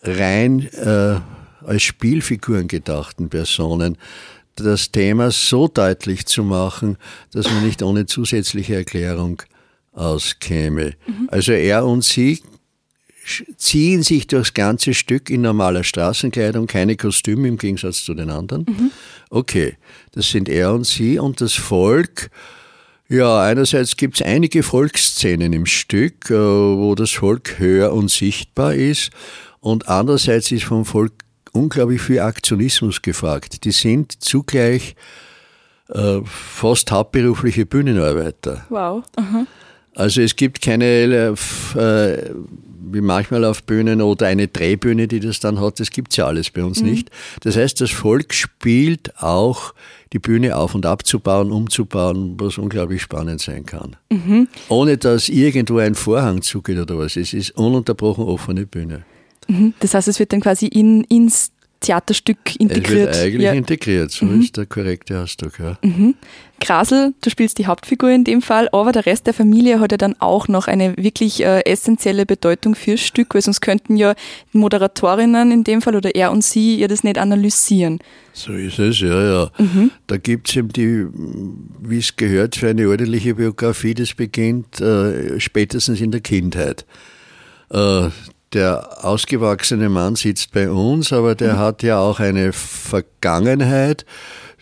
rein 0.02 0.68
äh, 0.74 1.20
als 1.66 1.84
Spielfiguren 1.84 2.68
gedachten 2.68 3.30
Personen 3.30 3.98
das 4.56 4.92
Thema 4.92 5.32
so 5.32 5.68
deutlich 5.68 6.26
zu 6.26 6.44
machen, 6.44 6.98
dass 7.32 7.50
man 7.50 7.66
nicht 7.66 7.82
ohne 7.82 8.06
zusätzliche 8.06 8.76
Erklärung 8.76 9.42
auskäme. 9.94 10.94
Mhm. 11.08 11.30
Also 11.32 11.54
er 11.54 11.86
und 11.86 12.04
sie 12.04 12.42
ziehen 13.58 14.04
sich 14.04 14.28
durchs 14.28 14.54
ganze 14.54 14.94
Stück 14.94 15.30
in 15.30 15.42
normaler 15.42 15.84
Straßenkleidung, 15.84 16.68
keine 16.68 16.96
Kostüme 16.96 17.48
im 17.48 17.58
Gegensatz 17.58 18.04
zu 18.04 18.14
den 18.14 18.30
anderen. 18.30 18.66
Mhm. 18.68 18.92
Okay, 19.30 19.78
das 20.12 20.30
sind 20.30 20.50
er 20.50 20.74
und 20.74 20.86
sie 20.86 21.20
und 21.20 21.42
das 21.42 21.54
Volk. 21.54 22.30
Ja, 23.10 23.42
einerseits 23.42 23.98
gibt 23.98 24.16
es 24.16 24.22
einige 24.22 24.64
Volksszenen 24.64 25.54
im 25.54 25.66
Stück, 25.66 26.30
äh, 26.30 26.36
wo 26.36 26.96
das 26.96 27.12
Volk 27.12 27.60
höher 27.60 27.94
und 27.94 28.10
sichtbar 28.10 28.74
ist 28.74 29.12
und 29.60 29.88
andererseits 29.88 30.52
ist 30.52 30.64
vom 30.64 30.86
Volk 30.86 31.14
unglaublich 31.52 32.02
viel 32.02 32.20
Aktionismus 32.20 33.02
gefragt. 33.02 33.64
Die 33.66 33.72
sind 33.72 34.24
zugleich 34.24 34.96
äh, 35.90 36.20
fast 36.26 36.92
hauptberufliche 36.92 37.66
Bühnenarbeiter. 37.66 38.66
Wow. 38.70 39.04
Aha. 39.16 39.46
Also 39.96 40.22
es 40.22 40.36
gibt 40.36 40.62
keine 40.62 41.36
äh, 41.76 42.18
wie 42.92 43.02
manchmal 43.02 43.46
auf 43.46 43.64
Bühnen 43.64 44.02
oder 44.02 44.28
eine 44.28 44.48
Drehbühne, 44.48 45.08
die 45.08 45.20
das 45.20 45.40
dann 45.40 45.60
hat, 45.60 45.80
das 45.80 45.90
gibt 45.92 46.12
es 46.12 46.18
ja 46.18 46.28
alles 46.28 46.50
bei 46.50 46.64
uns 46.64 46.82
mhm. 46.82 46.90
nicht. 46.90 47.12
Das 47.42 47.56
heißt, 47.56 47.80
das 47.82 47.92
Volk 47.92 48.34
spielt 48.34 49.18
auch 49.22 49.74
die 50.12 50.20
Bühne 50.20 50.56
auf 50.56 50.76
und 50.76 50.86
abzubauen, 50.86 51.52
umzubauen, 51.52 52.36
was 52.40 52.58
unglaublich 52.58 53.02
spannend 53.02 53.42
sein 53.42 53.66
kann. 53.66 53.96
Mhm. 54.12 54.48
Ohne 54.70 54.98
dass 54.98 55.30
irgendwo 55.30 55.78
ein 55.78 55.96
Vorhang 55.96 56.42
zugeht 56.42 56.78
oder 56.78 56.98
was. 56.98 57.16
Es 57.16 57.34
ist 57.34 57.52
ununterbrochen 57.52 58.26
offene 58.26 58.66
Bühne. 58.66 59.04
Mhm. 59.48 59.74
Das 59.80 59.94
heißt, 59.94 60.08
es 60.08 60.20
wird 60.20 60.34
dann 60.34 60.42
quasi 60.42 60.68
in, 60.68 61.04
ins 61.06 61.53
Theaterstück 61.84 62.56
integriert. 62.60 63.10
Es 63.10 63.18
wird 63.18 63.26
eigentlich 63.26 63.44
ja. 63.44 63.54
integriert, 63.54 64.12
so 64.12 64.26
mhm. 64.26 64.42
ist 64.42 64.58
der 64.58 64.66
korrekte 64.66 65.20
Ausdruck. 65.20 65.60
Ja. 65.60 65.78
Mhm. 65.82 66.16
Grasel, 66.60 67.14
du 67.22 67.30
spielst 67.30 67.58
die 67.58 67.68
Hauptfigur 67.68 68.10
in 68.10 68.24
dem 68.24 68.42
Fall, 68.42 68.70
aber 68.72 68.94
der 68.94 69.06
Rest 69.06 69.28
der 69.28 69.34
Familie 69.34 69.82
hat 69.82 69.92
ja 69.92 69.98
dann 69.98 70.16
auch 70.20 70.48
noch 70.48 70.68
eine 70.68 70.96
wirklich 70.96 71.44
äh, 71.44 71.60
essentielle 71.66 72.26
Bedeutung 72.26 72.74
fürs 72.74 73.02
Stück, 73.02 73.36
weil 73.36 73.42
sonst 73.42 73.60
könnten 73.60 73.98
ja 73.98 74.16
Moderatorinnen 74.54 75.52
in 75.52 75.66
dem 75.66 75.82
Fall 75.82 75.96
oder 75.96 76.16
er 76.16 76.32
und 76.32 76.42
sie 76.42 76.78
ja 76.80 76.88
das 76.88 77.04
nicht 77.04 77.18
analysieren. 77.18 78.00
So 78.32 78.54
ist 78.54 78.80
es, 78.80 79.02
ja, 79.02 79.24
ja. 79.24 79.52
Mhm. 79.58 79.92
Da 80.08 80.16
gibt 80.16 80.50
es 80.50 80.56
eben 80.56 80.70
die, 80.70 81.06
wie 81.82 81.98
es 81.98 82.16
gehört, 82.16 82.56
für 82.56 82.70
eine 82.70 82.88
ordentliche 82.88 83.36
Biografie, 83.36 83.94
das 83.94 84.14
beginnt 84.14 84.80
äh, 84.80 85.40
spätestens 85.42 86.00
in 86.00 86.12
der 86.12 86.22
Kindheit. 86.22 86.86
Äh, 87.72 88.08
der 88.54 89.06
ausgewachsene 89.06 89.90
Mann 89.90 90.16
sitzt 90.16 90.52
bei 90.52 90.70
uns, 90.70 91.12
aber 91.12 91.36
der 91.36 91.56
mhm. 91.56 91.60
hat 91.60 91.84
ja 91.84 92.00
auch 92.00 92.20
eine 92.20 92.54
Vergangenheit. 92.54 94.06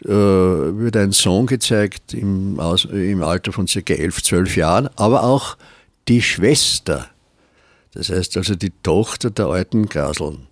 Äh, 0.04 0.08
wird 0.08 0.98
ein 0.98 1.12
Sohn 1.12 1.46
gezeigt 1.46 2.16
im, 2.16 2.60
Aus, 2.60 2.86
im 2.86 3.22
Alter 3.22 3.52
von 3.52 3.68
circa 3.68 3.94
11, 3.94 4.24
12 4.24 4.56
Jahren, 4.58 4.90
aber 4.96 5.24
auch 5.24 5.58
die 6.08 6.24
Schwester. 6.24 7.08
Das 7.94 8.10
heißt 8.10 8.36
also 8.38 8.56
die 8.56 8.72
Tochter 8.82 9.30
der 9.30 9.48
alten 9.48 9.88
Graseln. 9.88 10.48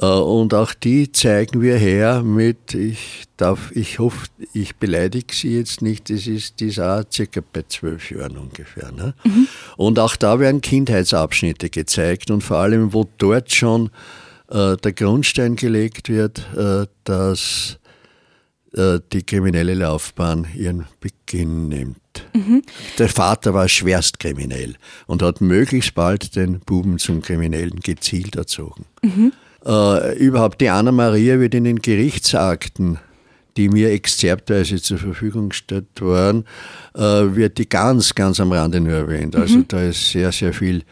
Äh, 0.00 0.06
und 0.06 0.54
auch 0.54 0.72
die 0.74 1.12
zeigen 1.12 1.60
wir 1.60 1.76
her 1.76 2.22
mit, 2.22 2.74
ich 2.74 3.24
darf, 3.36 3.70
ich 3.72 3.98
hoffe, 3.98 4.28
ich 4.52 4.76
beleidige 4.76 5.34
sie 5.34 5.56
jetzt 5.56 5.82
nicht, 5.82 6.10
das 6.10 6.26
ist, 6.26 6.60
die 6.60 6.68
ist 6.68 6.80
auch 6.80 7.04
circa 7.12 7.40
bei 7.52 7.64
zwölf 7.68 8.10
Jahren 8.10 8.36
ungefähr. 8.36 8.90
Ne? 8.92 9.14
Mhm. 9.24 9.48
Und 9.76 9.98
auch 9.98 10.16
da 10.16 10.40
werden 10.40 10.60
Kindheitsabschnitte 10.60 11.70
gezeigt 11.70 12.30
und 12.30 12.42
vor 12.42 12.58
allem, 12.58 12.92
wo 12.92 13.08
dort 13.18 13.52
schon 13.52 13.90
äh, 14.48 14.76
der 14.76 14.92
Grundstein 14.92 15.56
gelegt 15.56 16.08
wird, 16.08 16.46
äh, 16.56 16.86
dass 17.04 17.78
äh, 18.72 19.00
die 19.12 19.22
kriminelle 19.22 19.74
Laufbahn 19.74 20.46
ihren 20.54 20.86
Beginn 21.00 21.68
nimmt. 21.68 21.98
Mhm. 22.34 22.62
Der 22.98 23.08
Vater 23.08 23.54
war 23.54 23.68
schwerst 23.68 24.18
kriminell 24.18 24.76
und 25.06 25.22
hat 25.22 25.40
möglichst 25.40 25.94
bald 25.94 26.36
den 26.36 26.60
Buben 26.60 26.98
zum 26.98 27.22
Kriminellen 27.22 27.80
gezielt 27.80 28.36
erzogen. 28.36 28.86
Mhm. 29.02 29.32
Äh, 29.64 30.16
überhaupt 30.18 30.60
die 30.60 30.70
Anna-Maria 30.70 31.38
wird 31.38 31.54
in 31.54 31.64
den 31.64 31.80
Gerichtsakten, 31.80 32.98
die 33.56 33.68
mir 33.68 33.90
exzerptweise 33.90 34.80
zur 34.80 34.98
Verfügung 34.98 35.50
gestellt 35.50 36.00
waren, 36.00 36.44
äh, 36.94 37.00
wird 37.00 37.58
die 37.58 37.68
ganz, 37.68 38.14
ganz 38.14 38.40
am 38.40 38.52
Rande 38.52 38.80
nur 38.80 38.94
erwähnt. 38.94 39.36
Also 39.36 39.58
mhm. 39.58 39.68
da 39.68 39.82
ist 39.82 40.10
sehr, 40.10 40.32
sehr 40.32 40.52
viel 40.52 40.82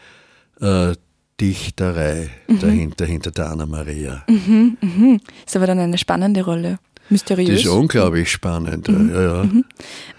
äh, 0.61 0.93
Dichterei 1.39 2.29
mhm. 2.47 2.59
dahinter, 2.59 3.05
hinter 3.05 3.31
der 3.31 3.49
Anna-Maria. 3.49 4.23
Mhm, 4.27 4.77
mhm. 4.81 5.21
Ist 5.45 5.55
aber 5.55 5.67
dann 5.67 5.79
eine 5.79 5.97
spannende 5.97 6.43
Rolle. 6.43 6.79
Mysteriös. 7.09 7.49
Das 7.49 7.59
ist 7.61 7.67
unglaublich 7.67 8.31
spannend. 8.31 8.87
Mhm. 8.87 9.09
Ja, 9.09 9.21
ja. 9.21 9.43
Mhm. 9.43 9.65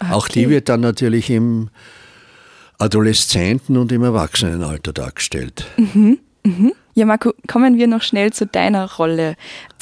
Okay. 0.01 0.13
Auch 0.13 0.29
die 0.29 0.49
wird 0.49 0.69
dann 0.69 0.81
natürlich 0.81 1.31
im 1.31 1.69
Adoleszenten- 2.79 3.77
und 3.77 3.93
im 3.93 4.03
Erwachsenenalter 4.03 4.93
dargestellt. 4.93 5.67
Mhm. 5.77 6.19
Mhm. 6.45 6.73
Ja, 6.95 7.07
Marco, 7.07 7.33
kommen 7.47 7.79
wir 7.79 7.87
noch 7.87 8.03
schnell 8.03 8.33
zu 8.33 8.47
deiner 8.47 8.91
Rolle. 8.93 9.37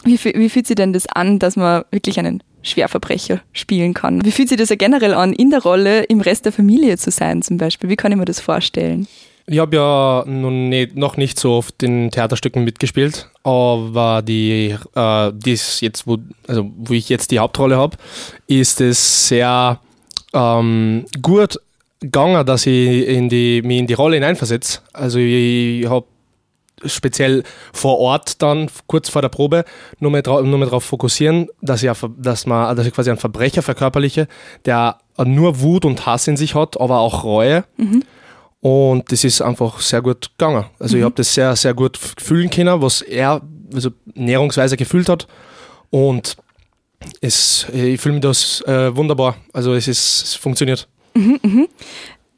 Wie, 0.05 0.19
wie 0.23 0.49
fühlt 0.49 0.67
sich 0.67 0.77
denn 0.77 0.93
das 0.93 1.07
an, 1.07 1.39
dass 1.39 1.57
man 1.57 1.85
wirklich 1.91 2.19
einen 2.19 2.43
Schwerverbrecher 2.63 3.41
spielen 3.53 3.95
kann? 3.95 4.25
Wie 4.25 4.31
fühlt 4.31 4.49
sich 4.49 4.59
das 4.59 4.69
ja 4.69 4.77
generell 4.77 5.15
an, 5.15 5.33
in 5.33 5.51
der 5.51 5.63
Rolle 5.63 6.05
im 6.05 6.21
Rest 6.21 6.45
der 6.45 6.53
Familie 6.53 6.99
zu 6.99 7.11
sein 7.11 7.43
zum 7.43 7.57
Beispiel? 7.57 7.89
Wie 7.89 7.97
kann 7.97 8.13
ich 8.13 8.19
mir 8.19 8.25
das 8.25 8.41
vorstellen? 8.41 9.09
Ich 9.51 9.59
habe 9.59 9.77
ja 9.77 10.25
nun 10.27 10.69
nicht, 10.69 10.95
noch 10.95 11.17
nicht 11.17 11.41
so 11.41 11.53
oft 11.55 11.83
in 11.83 12.11
Theaterstücken 12.11 12.65
mitgespielt, 12.65 13.31
aber 13.45 14.21
die, 14.21 14.77
äh, 14.95 15.33
dies 15.35 15.81
jetzt, 15.81 16.07
wo, 16.07 16.19
also 16.47 16.71
wo 16.77 16.93
ich 16.93 17.09
jetzt 17.09 17.31
die 17.31 17.39
Hauptrolle 17.39 17.79
habe, 17.79 17.97
ist 18.47 18.83
es 18.83 19.29
sehr 19.29 19.81
ähm, 20.35 21.07
gut 21.23 21.59
gegangen, 22.01 22.45
dass 22.45 22.67
ich 22.67 23.09
in 23.09 23.31
die, 23.31 23.63
mich 23.63 23.79
in 23.79 23.87
die 23.87 23.95
Rolle 23.95 24.17
hineinversetze. 24.17 24.81
Also 24.93 25.19
ich 25.19 25.89
habe 25.89 26.05
speziell 26.85 27.43
vor 27.73 27.99
Ort 27.99 28.43
dann 28.43 28.71
kurz 28.87 29.09
vor 29.09 29.23
der 29.23 29.29
Probe 29.29 29.65
nur 29.99 30.11
mehr, 30.11 30.23
nur 30.27 30.59
mehr 30.59 30.67
darauf 30.67 30.85
fokussieren, 30.85 31.49
dass 31.61 31.83
ich, 31.83 31.91
dass, 32.17 32.47
man, 32.47 32.77
dass 32.77 32.87
ich 32.87 32.93
quasi 32.93 33.11
einen 33.11 33.19
Verbrecher 33.19 33.63
verkörperliche, 33.63 34.29
der 34.65 34.99
nur 35.25 35.61
Wut 35.61 35.85
und 35.85 36.07
Hass 36.07 36.29
in 36.29 36.37
sich 36.37 36.55
hat, 36.55 36.81
aber 36.81 36.99
auch 36.99 37.25
Reue. 37.25 37.65
Mhm. 37.77 38.03
Und 38.61 39.13
das 39.13 39.25
ist 39.25 39.41
einfach 39.41 39.81
sehr 39.81 40.03
gut 40.03 40.31
gegangen. 40.37 40.65
Also 40.79 40.97
mhm. 40.97 41.01
ich 41.01 41.05
habe 41.05 41.15
das 41.15 41.33
sehr, 41.33 41.55
sehr 41.57 41.75
gut 41.75 41.97
fühlen 41.97 42.51
können, 42.51 42.83
was 42.83 43.03
er 43.03 43.41
also 43.73 43.91
näherungsweise 44.15 44.77
gefühlt 44.77 45.09
hat. 45.09 45.29
Und 45.91 46.37
es, 47.21 47.67
ich 47.73 48.01
fühle 48.01 48.15
mich 48.15 48.23
das 48.23 48.61
äh, 48.63 48.95
wunderbar. 48.95 49.37
Also 49.53 49.75
es, 49.75 49.89
ist, 49.89 50.23
es 50.23 50.35
funktioniert. 50.35 50.89
Mhm, 51.15 51.39
mhm. 51.43 51.69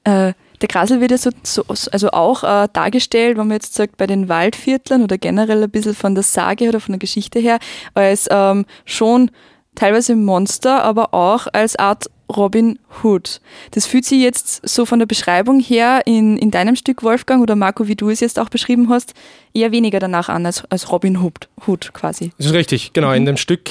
Äh, 0.04 0.34
der 0.60 0.68
Grasel 0.68 1.00
wird 1.00 1.10
ja 1.10 1.18
so, 1.18 1.30
so 1.42 1.64
also 1.68 2.10
auch 2.10 2.44
äh, 2.44 2.68
dargestellt, 2.72 3.38
wenn 3.38 3.48
man 3.48 3.56
jetzt 3.56 3.74
sagt, 3.74 3.96
bei 3.96 4.06
den 4.06 4.28
Waldviertlern 4.28 5.02
oder 5.02 5.18
generell 5.18 5.62
ein 5.62 5.70
bisschen 5.70 5.94
von 5.94 6.14
der 6.14 6.24
Sage 6.24 6.68
oder 6.68 6.80
von 6.80 6.92
der 6.92 6.98
Geschichte 6.98 7.38
her, 7.38 7.58
als 7.94 8.28
ähm, 8.30 8.66
schon 8.84 9.30
teilweise 9.74 10.16
Monster, 10.16 10.82
aber 10.82 11.14
auch 11.14 11.46
als 11.52 11.76
Art 11.76 12.10
Robin 12.36 12.78
Hood. 13.02 13.40
Das 13.72 13.86
fühlt 13.86 14.04
sich 14.04 14.20
jetzt 14.20 14.68
so 14.68 14.86
von 14.86 14.98
der 14.98 15.06
Beschreibung 15.06 15.60
her 15.60 16.02
in, 16.04 16.36
in 16.38 16.50
deinem 16.50 16.76
Stück, 16.76 17.02
Wolfgang, 17.02 17.42
oder 17.42 17.56
Marco, 17.56 17.88
wie 17.88 17.96
du 17.96 18.10
es 18.10 18.20
jetzt 18.20 18.38
auch 18.38 18.48
beschrieben 18.48 18.88
hast, 18.88 19.14
eher 19.52 19.72
weniger 19.72 19.98
danach 19.98 20.28
an 20.28 20.46
als, 20.46 20.64
als 20.70 20.92
Robin 20.92 21.20
Hood, 21.22 21.48
Hood 21.66 21.92
quasi. 21.92 22.32
Das 22.36 22.46
ist 22.46 22.52
richtig, 22.52 22.92
genau. 22.92 23.08
Mhm. 23.08 23.14
In 23.14 23.24
dem 23.26 23.36
Stück 23.36 23.70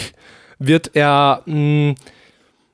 wird 0.60 0.92
er 0.94 1.44
mh, 1.46 1.92
mm, 1.92 1.96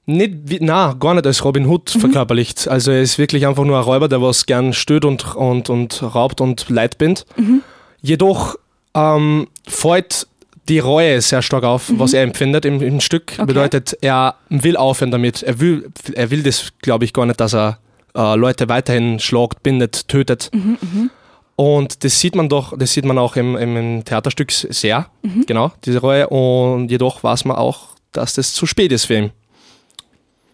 nicht, 0.05 0.61
na, 0.61 0.93
gar 0.93 1.15
nicht 1.15 1.25
als 1.25 1.43
Robin 1.43 1.65
Hood 1.65 1.93
mhm. 1.95 1.99
verkörperlicht. 1.99 2.67
Also 2.67 2.91
er 2.91 3.01
ist 3.01 3.17
wirklich 3.17 3.47
einfach 3.47 3.63
nur 3.63 3.77
ein 3.77 3.83
Räuber, 3.83 4.07
der 4.07 4.21
was 4.21 4.45
gern 4.45 4.73
stößt 4.73 5.05
und, 5.05 5.35
und, 5.35 5.69
und 5.69 6.03
raubt 6.03 6.41
und 6.41 6.69
Leid 6.69 6.97
bindet. 6.97 7.25
Mhm. 7.37 7.61
Jedoch 8.01 8.55
ähm, 8.93 9.47
fällt 9.67 10.27
die 10.69 10.79
Reue 10.79 11.21
sehr 11.21 11.41
stark 11.41 11.63
auf, 11.63 11.89
mhm. 11.89 11.99
was 11.99 12.13
er 12.13 12.23
empfindet 12.23 12.65
im, 12.65 12.81
im 12.81 12.99
Stück. 12.99 13.33
Okay. 13.33 13.45
Bedeutet, 13.45 13.97
er 14.01 14.35
will 14.49 14.77
aufhören 14.77 15.11
damit. 15.11 15.43
Er 15.43 15.59
will, 15.59 15.89
er 16.13 16.31
will 16.31 16.43
das, 16.43 16.71
glaube 16.81 17.05
ich, 17.05 17.13
gar 17.13 17.25
nicht, 17.25 17.39
dass 17.39 17.53
er 17.53 17.79
äh, 18.15 18.35
Leute 18.35 18.69
weiterhin 18.69 19.19
schlagt, 19.19 19.63
bindet, 19.63 20.07
tötet. 20.07 20.49
Mhm, 20.53 20.77
mh. 20.81 21.09
Und 21.57 22.03
das 22.03 22.19
sieht 22.19 22.35
man 22.35 22.49
doch, 22.49 22.77
das 22.77 22.91
sieht 22.91 23.05
man 23.05 23.17
auch 23.17 23.37
im, 23.37 23.55
im 23.55 24.03
Theaterstück 24.03 24.51
sehr, 24.51 25.07
mhm. 25.21 25.45
genau, 25.47 25.71
diese 25.85 25.99
Reue. 25.99 26.27
Und 26.27 26.91
jedoch 26.91 27.23
weiß 27.23 27.45
man 27.45 27.55
auch, 27.55 27.95
dass 28.11 28.33
das 28.33 28.53
zu 28.53 28.65
spät 28.65 28.91
ist 28.91 29.05
für 29.05 29.17
ihn. 29.17 29.31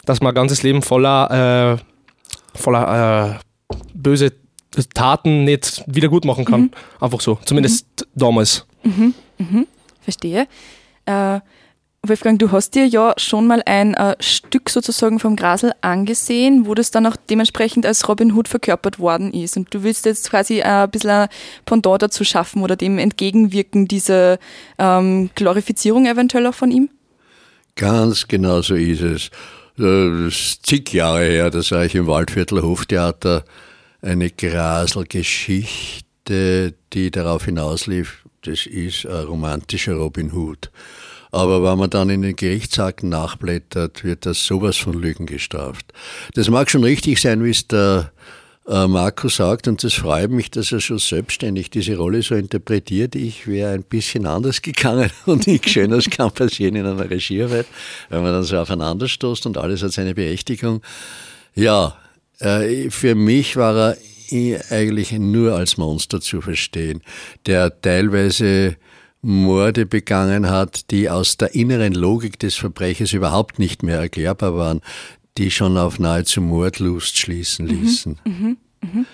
Dass 0.06 0.22
man 0.22 0.32
ein 0.32 0.36
ganzes 0.36 0.64
Leben 0.64 0.82
voller, 0.82 1.78
äh, 1.80 2.58
voller 2.58 3.40
äh, 3.70 3.76
böse 3.94 4.34
Taten 4.94 5.44
nicht 5.44 5.84
wieder 5.86 6.08
gut 6.08 6.26
machen 6.26 6.46
kann. 6.46 6.62
Mhm. 6.62 6.72
Einfach 7.00 7.22
so, 7.22 7.40
zumindest 7.46 7.86
mhm. 8.00 8.06
damals. 8.16 8.66
Mhm. 8.84 9.14
Mhm. 9.38 9.68
Verstehe. 10.02 10.48
Äh, 11.06 11.40
Wolfgang, 12.04 12.40
du 12.40 12.52
hast 12.52 12.74
dir 12.74 12.88
ja 12.88 13.14
schon 13.18 13.46
mal 13.46 13.62
ein 13.68 13.94
äh, 13.94 14.16
Stück 14.20 14.72
sozusagen 14.72 15.20
vom 15.20 15.36
Grasel 15.36 15.74
angesehen, 15.82 16.66
wo 16.66 16.74
das 16.74 16.90
dann 16.90 17.06
auch 17.06 17.16
dementsprechend 17.16 17.86
als 17.86 18.10
Robin 18.10 18.34
Hood 18.34 18.48
verkörpert 18.48 18.98
worden 18.98 19.32
ist. 19.32 19.56
Und 19.56 19.72
du 19.72 19.84
willst 19.84 20.06
jetzt 20.08 20.32
quasi 20.32 20.62
äh, 20.62 20.64
ein 20.64 20.90
bisschen 20.90 21.12
ein 21.12 21.28
Pendant 21.66 22.02
dazu 22.02 22.24
schaffen 22.24 22.64
oder 22.64 22.76
dem 22.76 22.98
entgegenwirken, 22.98 23.88
diese 23.88 24.40
ähm, 24.80 25.30
Glorifizierung 25.36 26.08
eventuell 26.08 26.48
auch 26.48 26.56
von 26.56 26.72
ihm? 26.72 26.90
Ganz 27.76 28.28
genau 28.28 28.64
so 28.64 28.74
ist 28.74 29.02
es. 29.02 29.30
Ist 29.82 30.66
zig 30.68 30.94
Jahre 30.94 31.26
her, 31.26 31.50
da 31.50 31.64
sah 31.64 31.84
ich 31.84 31.96
im 31.96 32.06
Waldviertel 32.06 32.62
Hoftheater 32.62 33.44
eine 34.04 34.30
Grasel-Geschichte, 34.30 36.76
die 36.94 37.10
darauf 37.10 37.46
hinauslief, 37.46 38.24
das 38.44 38.68
ist 38.68 39.08
ein 39.08 39.26
romantischer 39.26 39.96
Robin 39.96 40.34
Hood. 40.34 40.70
Aber 41.32 41.64
wenn 41.64 41.80
man 41.80 41.90
dann 41.90 42.12
in 42.12 42.22
den 42.22 42.36
Gerichtsakten 42.36 43.10
nachblättert, 43.10 44.04
wird 44.04 44.28
das 44.28 44.46
sowas 44.46 44.78
von 44.78 44.94
Lügen 44.94 45.26
gestraft. 45.26 45.92
Das 46.36 46.48
mag 46.50 46.70
schon 46.70 46.84
richtig 46.84 47.20
sein, 47.20 47.44
wie 47.44 47.50
es 47.50 47.68
der 47.68 48.12
äh, 48.14 48.18
Marco 48.66 49.28
sagt, 49.28 49.68
und 49.68 49.84
das 49.84 49.94
freut 49.94 50.30
mich, 50.30 50.52
dass 50.52 50.72
er 50.72 50.80
schon 50.80 51.00
selbstständig 51.00 51.72
diese 51.72 51.98
Rolle 51.98 52.22
so 52.22 52.36
interpretiert. 52.36 53.16
Ich 53.16 53.48
wäre 53.48 53.74
ein 53.74 53.84
bisschen 53.84 54.28
anders 54.28 54.62
gegangen 54.62 55.10
und 55.26 55.48
nichts 55.48 55.72
Schönes 55.72 56.10
kann 56.10 56.32
passieren 56.32 56.76
in 56.76 56.86
einer 56.86 57.10
Regiearbeit, 57.10 57.66
wenn 58.10 58.22
man 58.22 58.34
dann 58.34 58.44
so 58.44 58.58
aufeinander 58.58 59.08
stoßt 59.08 59.46
und 59.48 59.58
alles 59.58 59.82
hat 59.82 59.94
seine 59.94 60.14
Berechtigung. 60.14 60.82
Ja, 61.56 61.98
äh, 62.40 62.90
für 62.90 63.16
mich 63.16 63.56
war 63.56 63.76
er 63.76 63.98
eigentlich 64.70 65.12
nur 65.12 65.56
als 65.56 65.78
Monster 65.78 66.22
zu 66.22 66.40
verstehen, 66.40 67.02
der 67.48 67.82
teilweise 67.82 68.78
Morde 69.22 69.86
begangen 69.86 70.50
hat, 70.50 70.90
die 70.90 71.10
aus 71.10 71.38
der 71.38 71.54
inneren 71.54 71.94
Logik 71.94 72.40
des 72.40 72.56
Verbrechers 72.56 73.14
überhaupt 73.14 73.60
nicht 73.60 73.84
mehr 73.84 74.00
erklärbar 74.00 74.56
waren, 74.56 74.82
die 75.38 75.52
schon 75.52 75.78
auf 75.78 76.00
nahezu 76.00 76.42
Mordlust 76.42 77.18
schließen 77.18 77.66
mhm, 77.66 77.72
ließen. 77.72 78.20
Mhm, 78.26 78.58
mh, 78.82 78.90
mh 78.94 79.06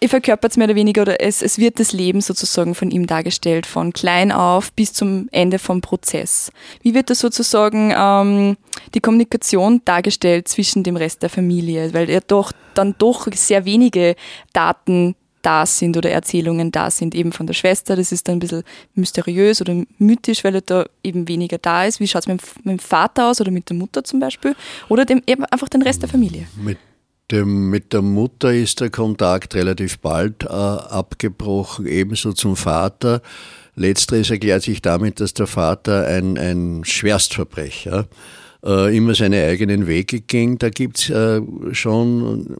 ihr 0.00 0.08
verkörpert 0.08 0.52
es 0.52 0.56
mehr 0.56 0.66
oder 0.66 0.74
weniger 0.74 1.02
oder 1.02 1.20
es, 1.20 1.42
es 1.42 1.58
wird 1.58 1.78
das 1.78 1.92
Leben 1.92 2.20
sozusagen 2.20 2.74
von 2.74 2.90
ihm 2.90 3.06
dargestellt, 3.06 3.66
von 3.66 3.92
klein 3.92 4.32
auf 4.32 4.72
bis 4.72 4.92
zum 4.92 5.28
Ende 5.30 5.58
vom 5.58 5.82
Prozess. 5.82 6.50
Wie 6.82 6.94
wird 6.94 7.10
das 7.10 7.20
sozusagen 7.20 7.92
ähm, 7.96 8.56
die 8.94 9.00
Kommunikation 9.00 9.82
dargestellt 9.84 10.48
zwischen 10.48 10.82
dem 10.82 10.96
Rest 10.96 11.22
der 11.22 11.30
Familie? 11.30 11.92
Weil 11.92 12.08
er 12.08 12.22
doch 12.22 12.52
dann 12.74 12.94
doch 12.98 13.28
sehr 13.34 13.64
wenige 13.64 14.16
Daten 14.52 15.14
da 15.42 15.66
sind 15.66 15.96
oder 15.96 16.10
Erzählungen 16.10 16.70
da 16.70 16.90
sind, 16.90 17.14
eben 17.14 17.32
von 17.32 17.46
der 17.46 17.54
Schwester. 17.54 17.96
Das 17.96 18.12
ist 18.12 18.28
dann 18.28 18.36
ein 18.36 18.38
bisschen 18.40 18.62
mysteriös 18.94 19.60
oder 19.60 19.82
mythisch, 19.98 20.44
weil 20.44 20.56
er 20.56 20.60
da 20.60 20.86
eben 21.02 21.28
weniger 21.28 21.58
da 21.58 21.84
ist. 21.84 22.00
Wie 22.00 22.08
schaut 22.08 22.22
es 22.22 22.28
mit, 22.28 22.40
mit, 22.64 22.66
dem 22.66 22.78
Vater 22.78 23.30
aus 23.30 23.40
oder 23.40 23.50
mit 23.50 23.68
der 23.68 23.76
Mutter 23.76 24.04
zum 24.04 24.20
Beispiel? 24.20 24.54
Oder 24.88 25.04
dem, 25.04 25.22
eben 25.26 25.44
einfach 25.46 25.68
den 25.68 25.82
Rest 25.82 26.02
der 26.02 26.08
Familie? 26.08 26.46
Mit 26.56 26.78
dem, 27.30 27.70
mit 27.70 27.92
der 27.92 28.02
Mutter 28.02 28.52
ist 28.52 28.80
der 28.80 28.90
Kontakt 28.90 29.54
relativ 29.54 29.98
bald 29.98 30.44
äh, 30.44 30.48
abgebrochen, 30.48 31.86
ebenso 31.86 32.32
zum 32.32 32.56
Vater. 32.56 33.22
Letzteres 33.76 34.30
erklärt 34.30 34.62
sich 34.62 34.82
damit, 34.82 35.20
dass 35.20 35.32
der 35.32 35.46
Vater 35.46 36.06
ein, 36.06 36.36
ein 36.36 36.82
Schwerstverbrecher 36.84 38.08
äh, 38.64 38.96
immer 38.96 39.14
seine 39.14 39.44
eigenen 39.44 39.86
Wege 39.86 40.20
ging. 40.20 40.58
Da 40.58 40.70
gibt's 40.70 41.10
äh, 41.10 41.40
schon 41.72 42.56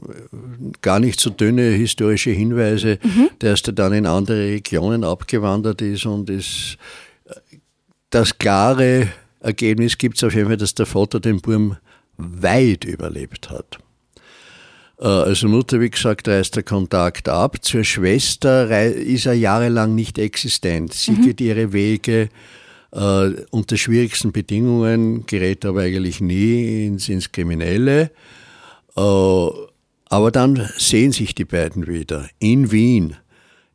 gar 0.82 1.00
nicht 1.00 1.20
so 1.20 1.30
dünne 1.30 1.70
historische 1.70 2.30
Hinweise, 2.30 2.98
mhm. 3.02 3.30
dass 3.40 3.62
er 3.62 3.72
dann 3.72 3.92
in 3.92 4.06
andere 4.06 4.46
Regionen 4.46 5.04
abgewandert 5.04 5.82
ist 5.82 6.06
und 6.06 6.30
ist 6.30 6.76
das 8.10 8.38
klare 8.38 9.08
Ergebnis 9.40 9.96
gibt 9.96 10.16
es 10.16 10.24
auf 10.24 10.34
jeden 10.34 10.48
Fall, 10.48 10.56
dass 10.56 10.74
der 10.74 10.86
Vater 10.86 11.20
den 11.20 11.40
Burm 11.40 11.76
weit 12.18 12.84
überlebt 12.84 13.50
hat. 13.50 13.78
Äh, 15.00 15.06
also 15.06 15.48
Mutter, 15.48 15.80
wie 15.80 15.90
gesagt, 15.90 16.28
reißt 16.28 16.56
der 16.56 16.62
Kontakt 16.62 17.28
ab. 17.28 17.64
Zur 17.64 17.84
Schwester 17.84 18.70
ist 18.92 19.26
er 19.26 19.32
jahrelang 19.32 19.94
nicht 19.94 20.18
existent. 20.18 20.92
Sie 20.92 21.12
mhm. 21.12 21.22
geht 21.22 21.40
ihre 21.40 21.72
Wege 21.72 22.28
äh, 22.92 23.30
unter 23.50 23.76
schwierigsten 23.76 24.32
Bedingungen, 24.32 25.26
gerät 25.26 25.64
aber 25.64 25.82
eigentlich 25.82 26.20
nie 26.20 26.86
ins, 26.86 27.08
ins 27.08 27.32
Kriminelle. 27.32 28.10
Äh, 28.96 29.00
aber 30.12 30.30
dann 30.32 30.68
sehen 30.76 31.12
sich 31.12 31.34
die 31.34 31.44
beiden 31.44 31.86
wieder 31.86 32.28
in 32.38 32.72
Wien. 32.72 33.16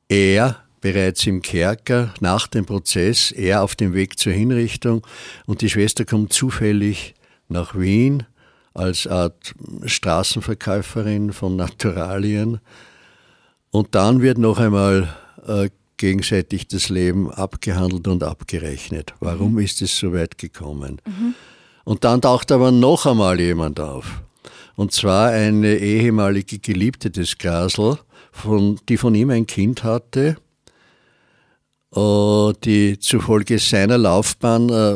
Er 0.09 0.57
bereits 0.81 1.25
im 1.25 1.41
Kerker 1.41 2.13
nach 2.19 2.47
dem 2.47 2.65
Prozess, 2.65 3.31
er 3.31 3.63
auf 3.63 3.75
dem 3.75 3.93
Weg 3.93 4.19
zur 4.19 4.33
Hinrichtung 4.33 5.05
und 5.45 5.61
die 5.61 5.69
Schwester 5.69 6.05
kommt 6.05 6.31
zufällig 6.33 7.15
nach 7.47 7.73
Wien 7.75 8.23
als 8.73 9.07
Art 9.07 9.55
Straßenverkäuferin 9.85 11.31
von 11.31 11.55
Naturalien. 11.55 12.59
Und 13.71 13.95
dann 13.95 14.21
wird 14.21 14.37
noch 14.37 14.59
einmal 14.59 15.15
äh, 15.47 15.69
gegenseitig 15.97 16.67
das 16.67 16.89
Leben 16.89 17.31
abgehandelt 17.31 18.07
und 18.07 18.23
abgerechnet. 18.23 19.13
Warum 19.19 19.53
mhm. 19.53 19.59
ist 19.59 19.81
es 19.81 19.97
so 19.97 20.13
weit 20.13 20.37
gekommen? 20.37 21.01
Mhm. 21.05 21.35
Und 21.83 22.03
dann 22.03 22.21
taucht 22.21 22.51
aber 22.51 22.71
noch 22.71 23.05
einmal 23.05 23.39
jemand 23.39 23.79
auf. 23.79 24.21
Und 24.75 24.91
zwar 24.91 25.29
eine 25.29 25.77
ehemalige 25.77 26.59
Geliebte 26.59 27.09
des 27.09 27.37
Grasl, 27.37 27.97
von, 28.31 28.79
die 28.89 28.97
von 28.97 29.15
ihm 29.15 29.29
ein 29.29 29.47
Kind 29.47 29.83
hatte, 29.83 30.35
äh, 31.95 32.53
die 32.63 32.99
zufolge 32.99 33.59
seiner 33.59 33.97
Laufbahn 33.97 34.69
äh, 34.69 34.95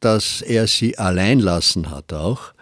dass 0.00 0.40
er 0.40 0.66
sie 0.66 0.98
allein 0.98 1.38
lassen 1.38 1.90
hat 1.90 2.12
auch, 2.12 2.54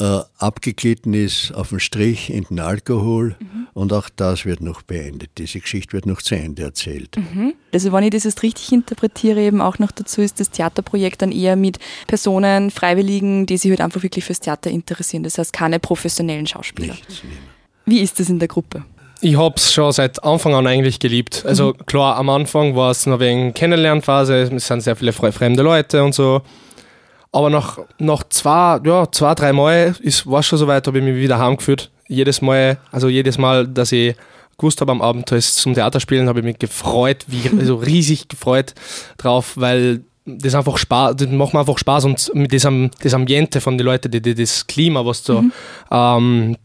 äh, 0.00 0.20
abgeglitten 0.38 1.14
ist 1.14 1.52
auf 1.54 1.70
den 1.70 1.80
Strich 1.80 2.30
in 2.30 2.44
den 2.44 2.60
Alkohol. 2.60 3.36
Mhm. 3.38 3.68
Und 3.72 3.92
auch 3.92 4.08
das 4.14 4.44
wird 4.44 4.60
noch 4.60 4.82
beendet. 4.82 5.30
Diese 5.38 5.60
Geschichte 5.60 5.92
wird 5.92 6.04
noch 6.04 6.20
zu 6.20 6.34
Ende 6.34 6.62
erzählt. 6.62 7.16
Mhm. 7.16 7.54
Also 7.72 7.92
wenn 7.92 8.04
ich 8.04 8.10
das 8.10 8.24
jetzt 8.24 8.42
richtig 8.42 8.72
interpretiere, 8.72 9.40
eben 9.40 9.60
auch 9.60 9.78
noch 9.78 9.90
dazu 9.90 10.20
ist 10.20 10.40
das 10.40 10.50
Theaterprojekt 10.50 11.22
dann 11.22 11.32
eher 11.32 11.56
mit 11.56 11.78
Personen, 12.06 12.70
Freiwilligen, 12.70 13.46
die 13.46 13.56
sich 13.56 13.70
halt 13.70 13.80
einfach 13.80 14.02
wirklich 14.02 14.24
fürs 14.24 14.40
Theater 14.40 14.70
interessieren. 14.70 15.22
Das 15.22 15.38
heißt 15.38 15.52
keine 15.52 15.78
professionellen 15.78 16.46
Schauspieler. 16.46 16.94
Nichts, 16.94 17.22
Wie 17.86 18.00
ist 18.00 18.20
das 18.20 18.28
in 18.28 18.38
der 18.38 18.48
Gruppe? 18.48 18.84
Ich 19.20 19.36
habe 19.36 19.54
es 19.56 19.72
schon 19.72 19.90
seit 19.92 20.22
Anfang 20.22 20.54
an 20.54 20.66
eigentlich 20.66 21.00
geliebt. 21.00 21.44
Also 21.46 21.68
mhm. 21.68 21.86
klar, 21.86 22.16
am 22.16 22.28
Anfang 22.28 22.76
war 22.76 22.90
es 22.90 23.06
noch 23.06 23.20
wegen 23.20 23.54
Kennenlernphase, 23.54 24.42
es 24.42 24.66
sind 24.66 24.80
sehr 24.82 24.96
viele 24.96 25.12
fremde 25.12 25.62
Leute 25.62 26.04
und 26.04 26.14
so. 26.14 26.42
Aber 27.32 27.50
nach, 27.50 27.78
nach 27.98 28.24
zwei, 28.30 28.80
ja, 28.84 29.10
zwei, 29.10 29.34
drei 29.34 29.52
Mal 29.52 29.94
war 30.24 30.40
es 30.40 30.46
schon 30.46 30.58
soweit, 30.58 30.86
habe 30.86 30.98
ich 30.98 31.04
mich 31.04 31.16
wieder 31.16 31.38
heimgeführt. 31.38 31.90
Jedes 32.08 32.40
Mal, 32.40 32.78
also 32.90 33.08
jedes 33.08 33.36
Mal, 33.36 33.66
dass 33.68 33.92
ich 33.92 34.14
gewusst 34.56 34.80
habe 34.80 34.92
am 34.92 35.02
Abend, 35.02 35.30
da 35.30 35.38
zum 35.38 35.74
Theaterspielen, 35.74 36.28
habe 36.28 36.40
ich 36.40 36.44
mich 36.44 36.58
gefreut, 36.58 37.24
wie, 37.28 37.48
also 37.58 37.76
riesig 37.76 38.28
gefreut 38.28 38.74
drauf, 39.16 39.52
weil 39.56 40.00
das 40.24 40.54
einfach 40.54 40.76
Spaß, 40.76 41.16
das 41.16 41.28
macht 41.28 41.54
mir 41.54 41.60
einfach 41.60 41.78
Spaß 41.78 42.04
und 42.04 42.30
mit 42.34 42.52
diesem 42.52 42.90
das 43.02 43.14
Ambiente 43.14 43.60
von 43.60 43.78
den 43.78 43.84
Leuten, 43.84 44.10
die, 44.10 44.20
die, 44.20 44.34
das 44.34 44.66
Klima, 44.66 45.04
was 45.06 45.24
so 45.24 45.42
mhm. 45.42 45.52
ähm, 45.90 46.56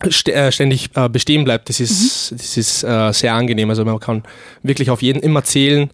äh, 0.00 0.52
ständig 0.52 0.90
äh, 0.94 1.08
bestehen 1.08 1.44
bleibt, 1.44 1.68
das 1.68 1.80
ist, 1.80 2.32
mhm. 2.32 2.36
das 2.36 2.56
ist 2.56 2.84
äh, 2.84 3.12
sehr 3.12 3.34
angenehm. 3.34 3.70
Also 3.70 3.84
man 3.84 4.00
kann 4.00 4.22
wirklich 4.62 4.90
auf 4.90 5.02
jeden 5.02 5.20
immer 5.20 5.44
zählen, 5.44 5.90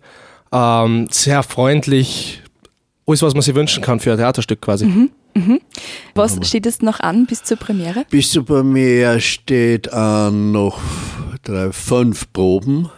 ähm, 0.52 1.09
sehr 1.11 1.42
freundlich, 1.42 2.42
alles, 3.08 3.22
was 3.22 3.34
man 3.34 3.42
sich 3.42 3.54
wünschen 3.54 3.82
kann 3.82 4.00
für 4.00 4.12
ein 4.12 4.18
Theaterstück 4.18 4.60
quasi. 4.60 4.86
Mhm. 4.86 5.10
Mhm. 5.34 5.60
Was 6.14 6.38
steht 6.46 6.66
jetzt 6.66 6.82
noch 6.82 7.00
an 7.00 7.26
bis 7.26 7.42
zur 7.42 7.56
Premiere? 7.56 8.04
Bis 8.10 8.30
zur 8.30 8.44
Premiere 8.44 9.20
steht 9.20 9.92
an 9.92 10.52
noch 10.52 10.80
drei, 11.42 11.72
fünf 11.72 12.32
Proben 12.32 12.90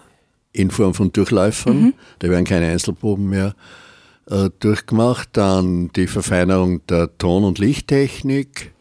in 0.52 0.70
Form 0.70 0.94
von 0.94 1.12
Durchläufern. 1.12 1.82
Mhm. 1.82 1.94
Da 2.18 2.28
werden 2.28 2.44
keine 2.44 2.66
Einzelproben 2.66 3.28
mehr 3.28 3.54
äh, 4.28 4.50
durchgemacht. 4.58 5.28
Dann 5.32 5.90
die 5.94 6.06
Verfeinerung 6.06 6.84
der 6.86 7.16
Ton- 7.18 7.44
und 7.44 7.58
Lichttechnik, 7.58 8.72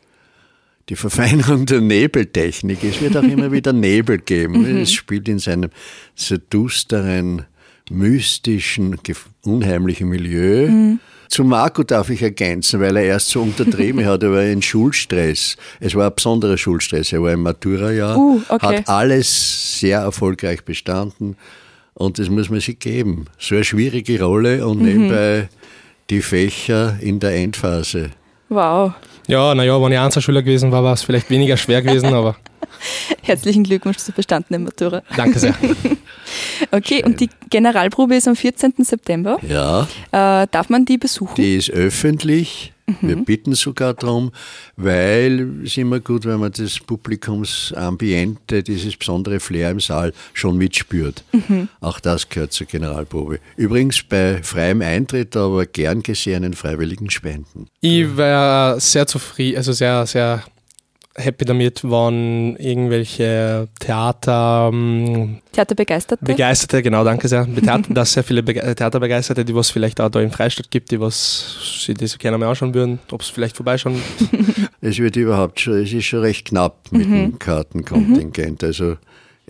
die 0.89 0.95
Verfeinerung 0.95 1.65
der 1.65 1.81
Nebeltechnik. 1.81 2.83
Es 2.83 3.01
wird 3.01 3.17
auch 3.17 3.23
immer 3.23 3.51
wieder 3.51 3.73
Nebel 3.73 4.17
geben. 4.17 4.61
Mhm. 4.61 4.77
Es 4.77 4.91
spielt 4.91 5.27
in 5.27 5.39
seinem 5.39 5.69
so 6.15 6.37
düsteren, 6.37 7.45
mystischen, 7.89 8.97
unheimlichen 9.43 10.09
Milieu. 10.09 10.69
Mhm. 10.69 10.99
Zu 11.29 11.43
Marco 11.43 11.83
darf 11.83 12.09
ich 12.09 12.23
ergänzen, 12.23 12.81
weil 12.81 12.97
er 12.97 13.03
erst 13.03 13.29
so 13.29 13.41
untertrieben 13.41 14.03
hat, 14.05 14.23
er 14.23 14.31
war 14.31 14.43
in 14.43 14.63
Schulstress. 14.63 15.57
Es 15.79 15.93
war 15.93 16.07
ein 16.07 16.15
besonderer 16.15 16.57
Schulstress. 16.57 17.13
Er 17.13 17.21
war 17.21 17.31
im 17.31 17.43
Matura-Jahr, 17.43 18.17
uh, 18.17 18.41
okay. 18.49 18.77
hat 18.77 18.89
alles 18.89 19.79
sehr 19.79 19.99
erfolgreich 19.99 20.65
bestanden 20.65 21.37
und 21.93 22.17
das 22.17 22.29
muss 22.29 22.49
man 22.49 22.61
sich 22.61 22.79
geben. 22.79 23.25
So 23.37 23.55
eine 23.55 23.63
schwierige 23.63 24.21
Rolle 24.21 24.65
und 24.65 24.79
mhm. 24.79 24.85
nebenbei 24.85 25.49
die 26.09 26.21
Fächer 26.21 26.97
in 26.99 27.19
der 27.19 27.35
Endphase. 27.35 28.09
Wow. 28.49 28.93
Ja, 29.27 29.53
naja, 29.53 29.79
wenn 29.79 29.91
ich 29.91 29.99
Einzelschüler 29.99 30.41
gewesen 30.41 30.71
war, 30.71 30.83
war 30.83 30.93
es 30.93 31.03
vielleicht 31.03 31.29
weniger 31.29 31.57
schwer 31.57 31.83
gewesen, 31.83 32.11
aber. 32.11 32.37
Herzlichen 33.21 33.63
Glückwunsch 33.63 33.97
zur 33.97 34.15
bestandenen 34.15 34.63
Matura. 34.63 35.03
Danke 35.15 35.37
sehr. 35.37 35.53
okay, 36.71 37.03
und 37.03 37.19
die 37.19 37.29
Generalprobe 37.49 38.15
ist 38.15 38.27
am 38.27 38.35
14. 38.35 38.73
September. 38.79 39.39
Ja. 39.47 39.87
Äh, 40.11 40.47
darf 40.51 40.69
man 40.69 40.85
die 40.85 40.97
besuchen? 40.97 41.35
Die 41.35 41.55
ist 41.55 41.71
öffentlich. 41.71 42.73
Mhm. 42.89 43.07
Wir 43.07 43.15
bitten 43.17 43.55
sogar 43.55 43.93
darum, 43.93 44.31
weil 44.75 45.63
es 45.63 45.77
immer 45.77 45.99
gut, 45.99 46.25
wenn 46.25 46.39
man 46.39 46.51
das 46.51 46.79
Publikumsambiente, 46.79 48.63
dieses 48.63 48.95
besondere 48.95 49.39
Flair 49.39 49.71
im 49.71 49.79
Saal 49.79 50.13
schon 50.33 50.57
mitspürt. 50.57 51.23
Mhm. 51.31 51.69
Auch 51.81 51.99
das 51.99 52.27
gehört 52.29 52.53
zur 52.53 52.67
Generalprobe. 52.67 53.39
Übrigens 53.57 54.01
bei 54.03 54.41
freiem 54.41 54.81
Eintritt, 54.81 55.35
aber 55.35 55.65
gern 55.65 56.01
gesehenen 56.01 56.53
freiwilligen 56.53 57.09
Spenden. 57.09 57.67
Ich 57.81 58.17
wäre 58.17 58.79
sehr 58.79 59.05
zufrieden, 59.05 59.57
also 59.57 59.71
sehr, 59.71 60.05
sehr 60.05 60.43
happy 61.19 61.45
damit, 61.45 61.83
wenn 61.83 62.55
irgendwelche 62.57 63.67
Theater. 63.79 64.69
Ähm, 64.71 65.39
Theaterbegeisterte? 65.51 66.25
Begeisterte, 66.25 66.81
genau, 66.81 67.03
danke 67.03 67.27
sehr. 67.27 67.47
Theater, 67.63 67.93
dass 67.93 68.13
sehr 68.13 68.23
viele 68.23 68.43
Be 68.43 68.53
Theaterbegeisterte, 68.53 69.45
die 69.45 69.53
was 69.53 69.69
vielleicht 69.69 69.99
auch 70.01 70.09
da 70.09 70.21
in 70.21 70.31
Freistadt 70.31 70.71
gibt, 70.71 70.91
die 70.91 70.99
was 70.99 71.81
sie 71.85 71.93
das 71.93 72.17
gerne 72.17 72.37
mal 72.37 72.47
anschauen 72.47 72.73
würden, 72.73 72.99
ob 73.11 73.21
es 73.21 73.27
vielleicht 73.27 73.55
vorbeischauen. 73.55 74.01
es 74.81 74.97
wird 74.99 75.15
überhaupt 75.15 75.59
schon, 75.59 75.81
es 75.83 75.93
ist 75.93 76.05
schon 76.05 76.21
recht 76.21 76.47
knapp 76.47 76.77
mit 76.91 77.07
mhm. 77.07 77.13
dem 77.13 77.39
Kartenkontingent. 77.39 78.63
Also 78.63 78.97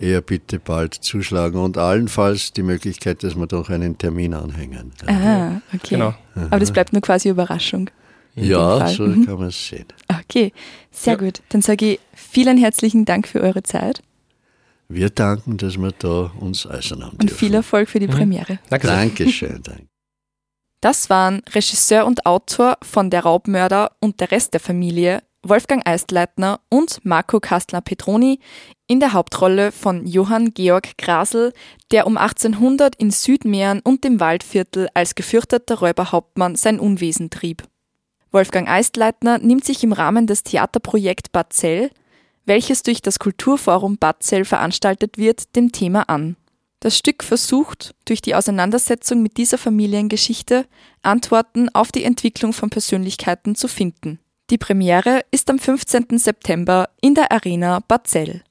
eher 0.00 0.22
bitte 0.22 0.58
bald 0.58 0.94
zuschlagen 0.94 1.60
und 1.60 1.76
allenfalls 1.76 2.52
die 2.52 2.62
Möglichkeit, 2.62 3.22
dass 3.22 3.36
wir 3.36 3.46
doch 3.46 3.68
einen 3.68 3.98
Termin 3.98 4.34
anhängen. 4.34 4.92
Aha, 5.06 5.60
okay. 5.74 5.80
Genau. 5.90 6.14
Aber 6.34 6.58
das 6.58 6.72
bleibt 6.72 6.92
nur 6.92 7.02
quasi 7.02 7.28
Überraschung. 7.28 7.90
Ja, 8.42 8.88
so 8.88 9.04
mhm. 9.04 9.26
kann 9.26 9.38
man 9.38 9.48
es 9.48 9.68
sehen. 9.68 9.86
Okay, 10.08 10.52
sehr 10.90 11.14
ja. 11.14 11.18
gut. 11.18 11.42
Dann 11.50 11.62
sage 11.62 11.92
ich 11.92 12.00
vielen 12.14 12.58
herzlichen 12.58 13.04
Dank 13.04 13.28
für 13.28 13.40
eure 13.40 13.62
Zeit. 13.62 14.02
Wir 14.88 15.10
danken, 15.10 15.56
dass 15.56 15.76
wir 15.76 15.92
da 15.92 16.32
uns 16.40 16.66
äußern 16.66 17.04
haben. 17.04 17.12
Und 17.12 17.30
dürfen. 17.30 17.38
viel 17.38 17.54
Erfolg 17.54 17.88
für 17.88 18.00
die 18.00 18.08
mhm. 18.08 18.12
Premiere. 18.12 18.58
Danke. 18.68 18.86
Dankeschön. 18.88 19.60
Danke. 19.62 19.86
Das 20.80 21.10
waren 21.10 21.42
Regisseur 21.54 22.06
und 22.06 22.24
Autor 22.26 22.78
von 22.82 23.10
Der 23.10 23.22
Raubmörder 23.22 23.92
und 24.00 24.20
der 24.20 24.30
Rest 24.30 24.54
der 24.54 24.60
Familie, 24.60 25.22
Wolfgang 25.42 25.86
Eistleitner 25.86 26.60
und 26.70 27.04
Marco 27.04 27.38
Kastler-Petroni 27.38 28.40
in 28.86 28.98
der 28.98 29.12
Hauptrolle 29.12 29.72
von 29.72 30.06
Johann 30.06 30.52
Georg 30.52 30.96
Grasel, 30.98 31.52
der 31.92 32.06
um 32.06 32.16
1800 32.16 32.96
in 32.96 33.10
Südmähren 33.10 33.80
und 33.80 34.04
dem 34.04 34.20
Waldviertel 34.20 34.88
als 34.94 35.14
gefürchteter 35.14 35.78
Räuberhauptmann 35.78 36.56
sein 36.56 36.80
Unwesen 36.80 37.30
trieb. 37.30 37.62
Wolfgang 38.32 38.68
Eistleitner 38.68 39.38
nimmt 39.38 39.64
sich 39.64 39.82
im 39.82 39.92
Rahmen 39.92 40.26
des 40.26 40.44
Theaterprojekt 40.44 41.32
Batzell, 41.32 41.90
welches 42.46 42.82
durch 42.82 43.02
das 43.02 43.18
Kulturforum 43.18 43.98
Batzell 43.98 44.44
veranstaltet 44.44 45.18
wird, 45.18 45.56
dem 45.56 45.72
Thema 45.72 46.08
an. 46.08 46.36
Das 46.78 46.96
Stück 46.96 47.22
versucht, 47.22 47.94
durch 48.06 48.22
die 48.22 48.34
Auseinandersetzung 48.34 49.22
mit 49.22 49.36
dieser 49.36 49.58
Familiengeschichte 49.58 50.66
Antworten 51.02 51.68
auf 51.74 51.92
die 51.92 52.04
Entwicklung 52.04 52.52
von 52.52 52.70
Persönlichkeiten 52.70 53.54
zu 53.54 53.68
finden. 53.68 54.18
Die 54.48 54.58
Premiere 54.58 55.22
ist 55.30 55.50
am 55.50 55.58
15. 55.58 56.18
September 56.18 56.88
in 57.00 57.14
der 57.14 57.30
Arena 57.32 57.80
Batzell. 57.86 58.42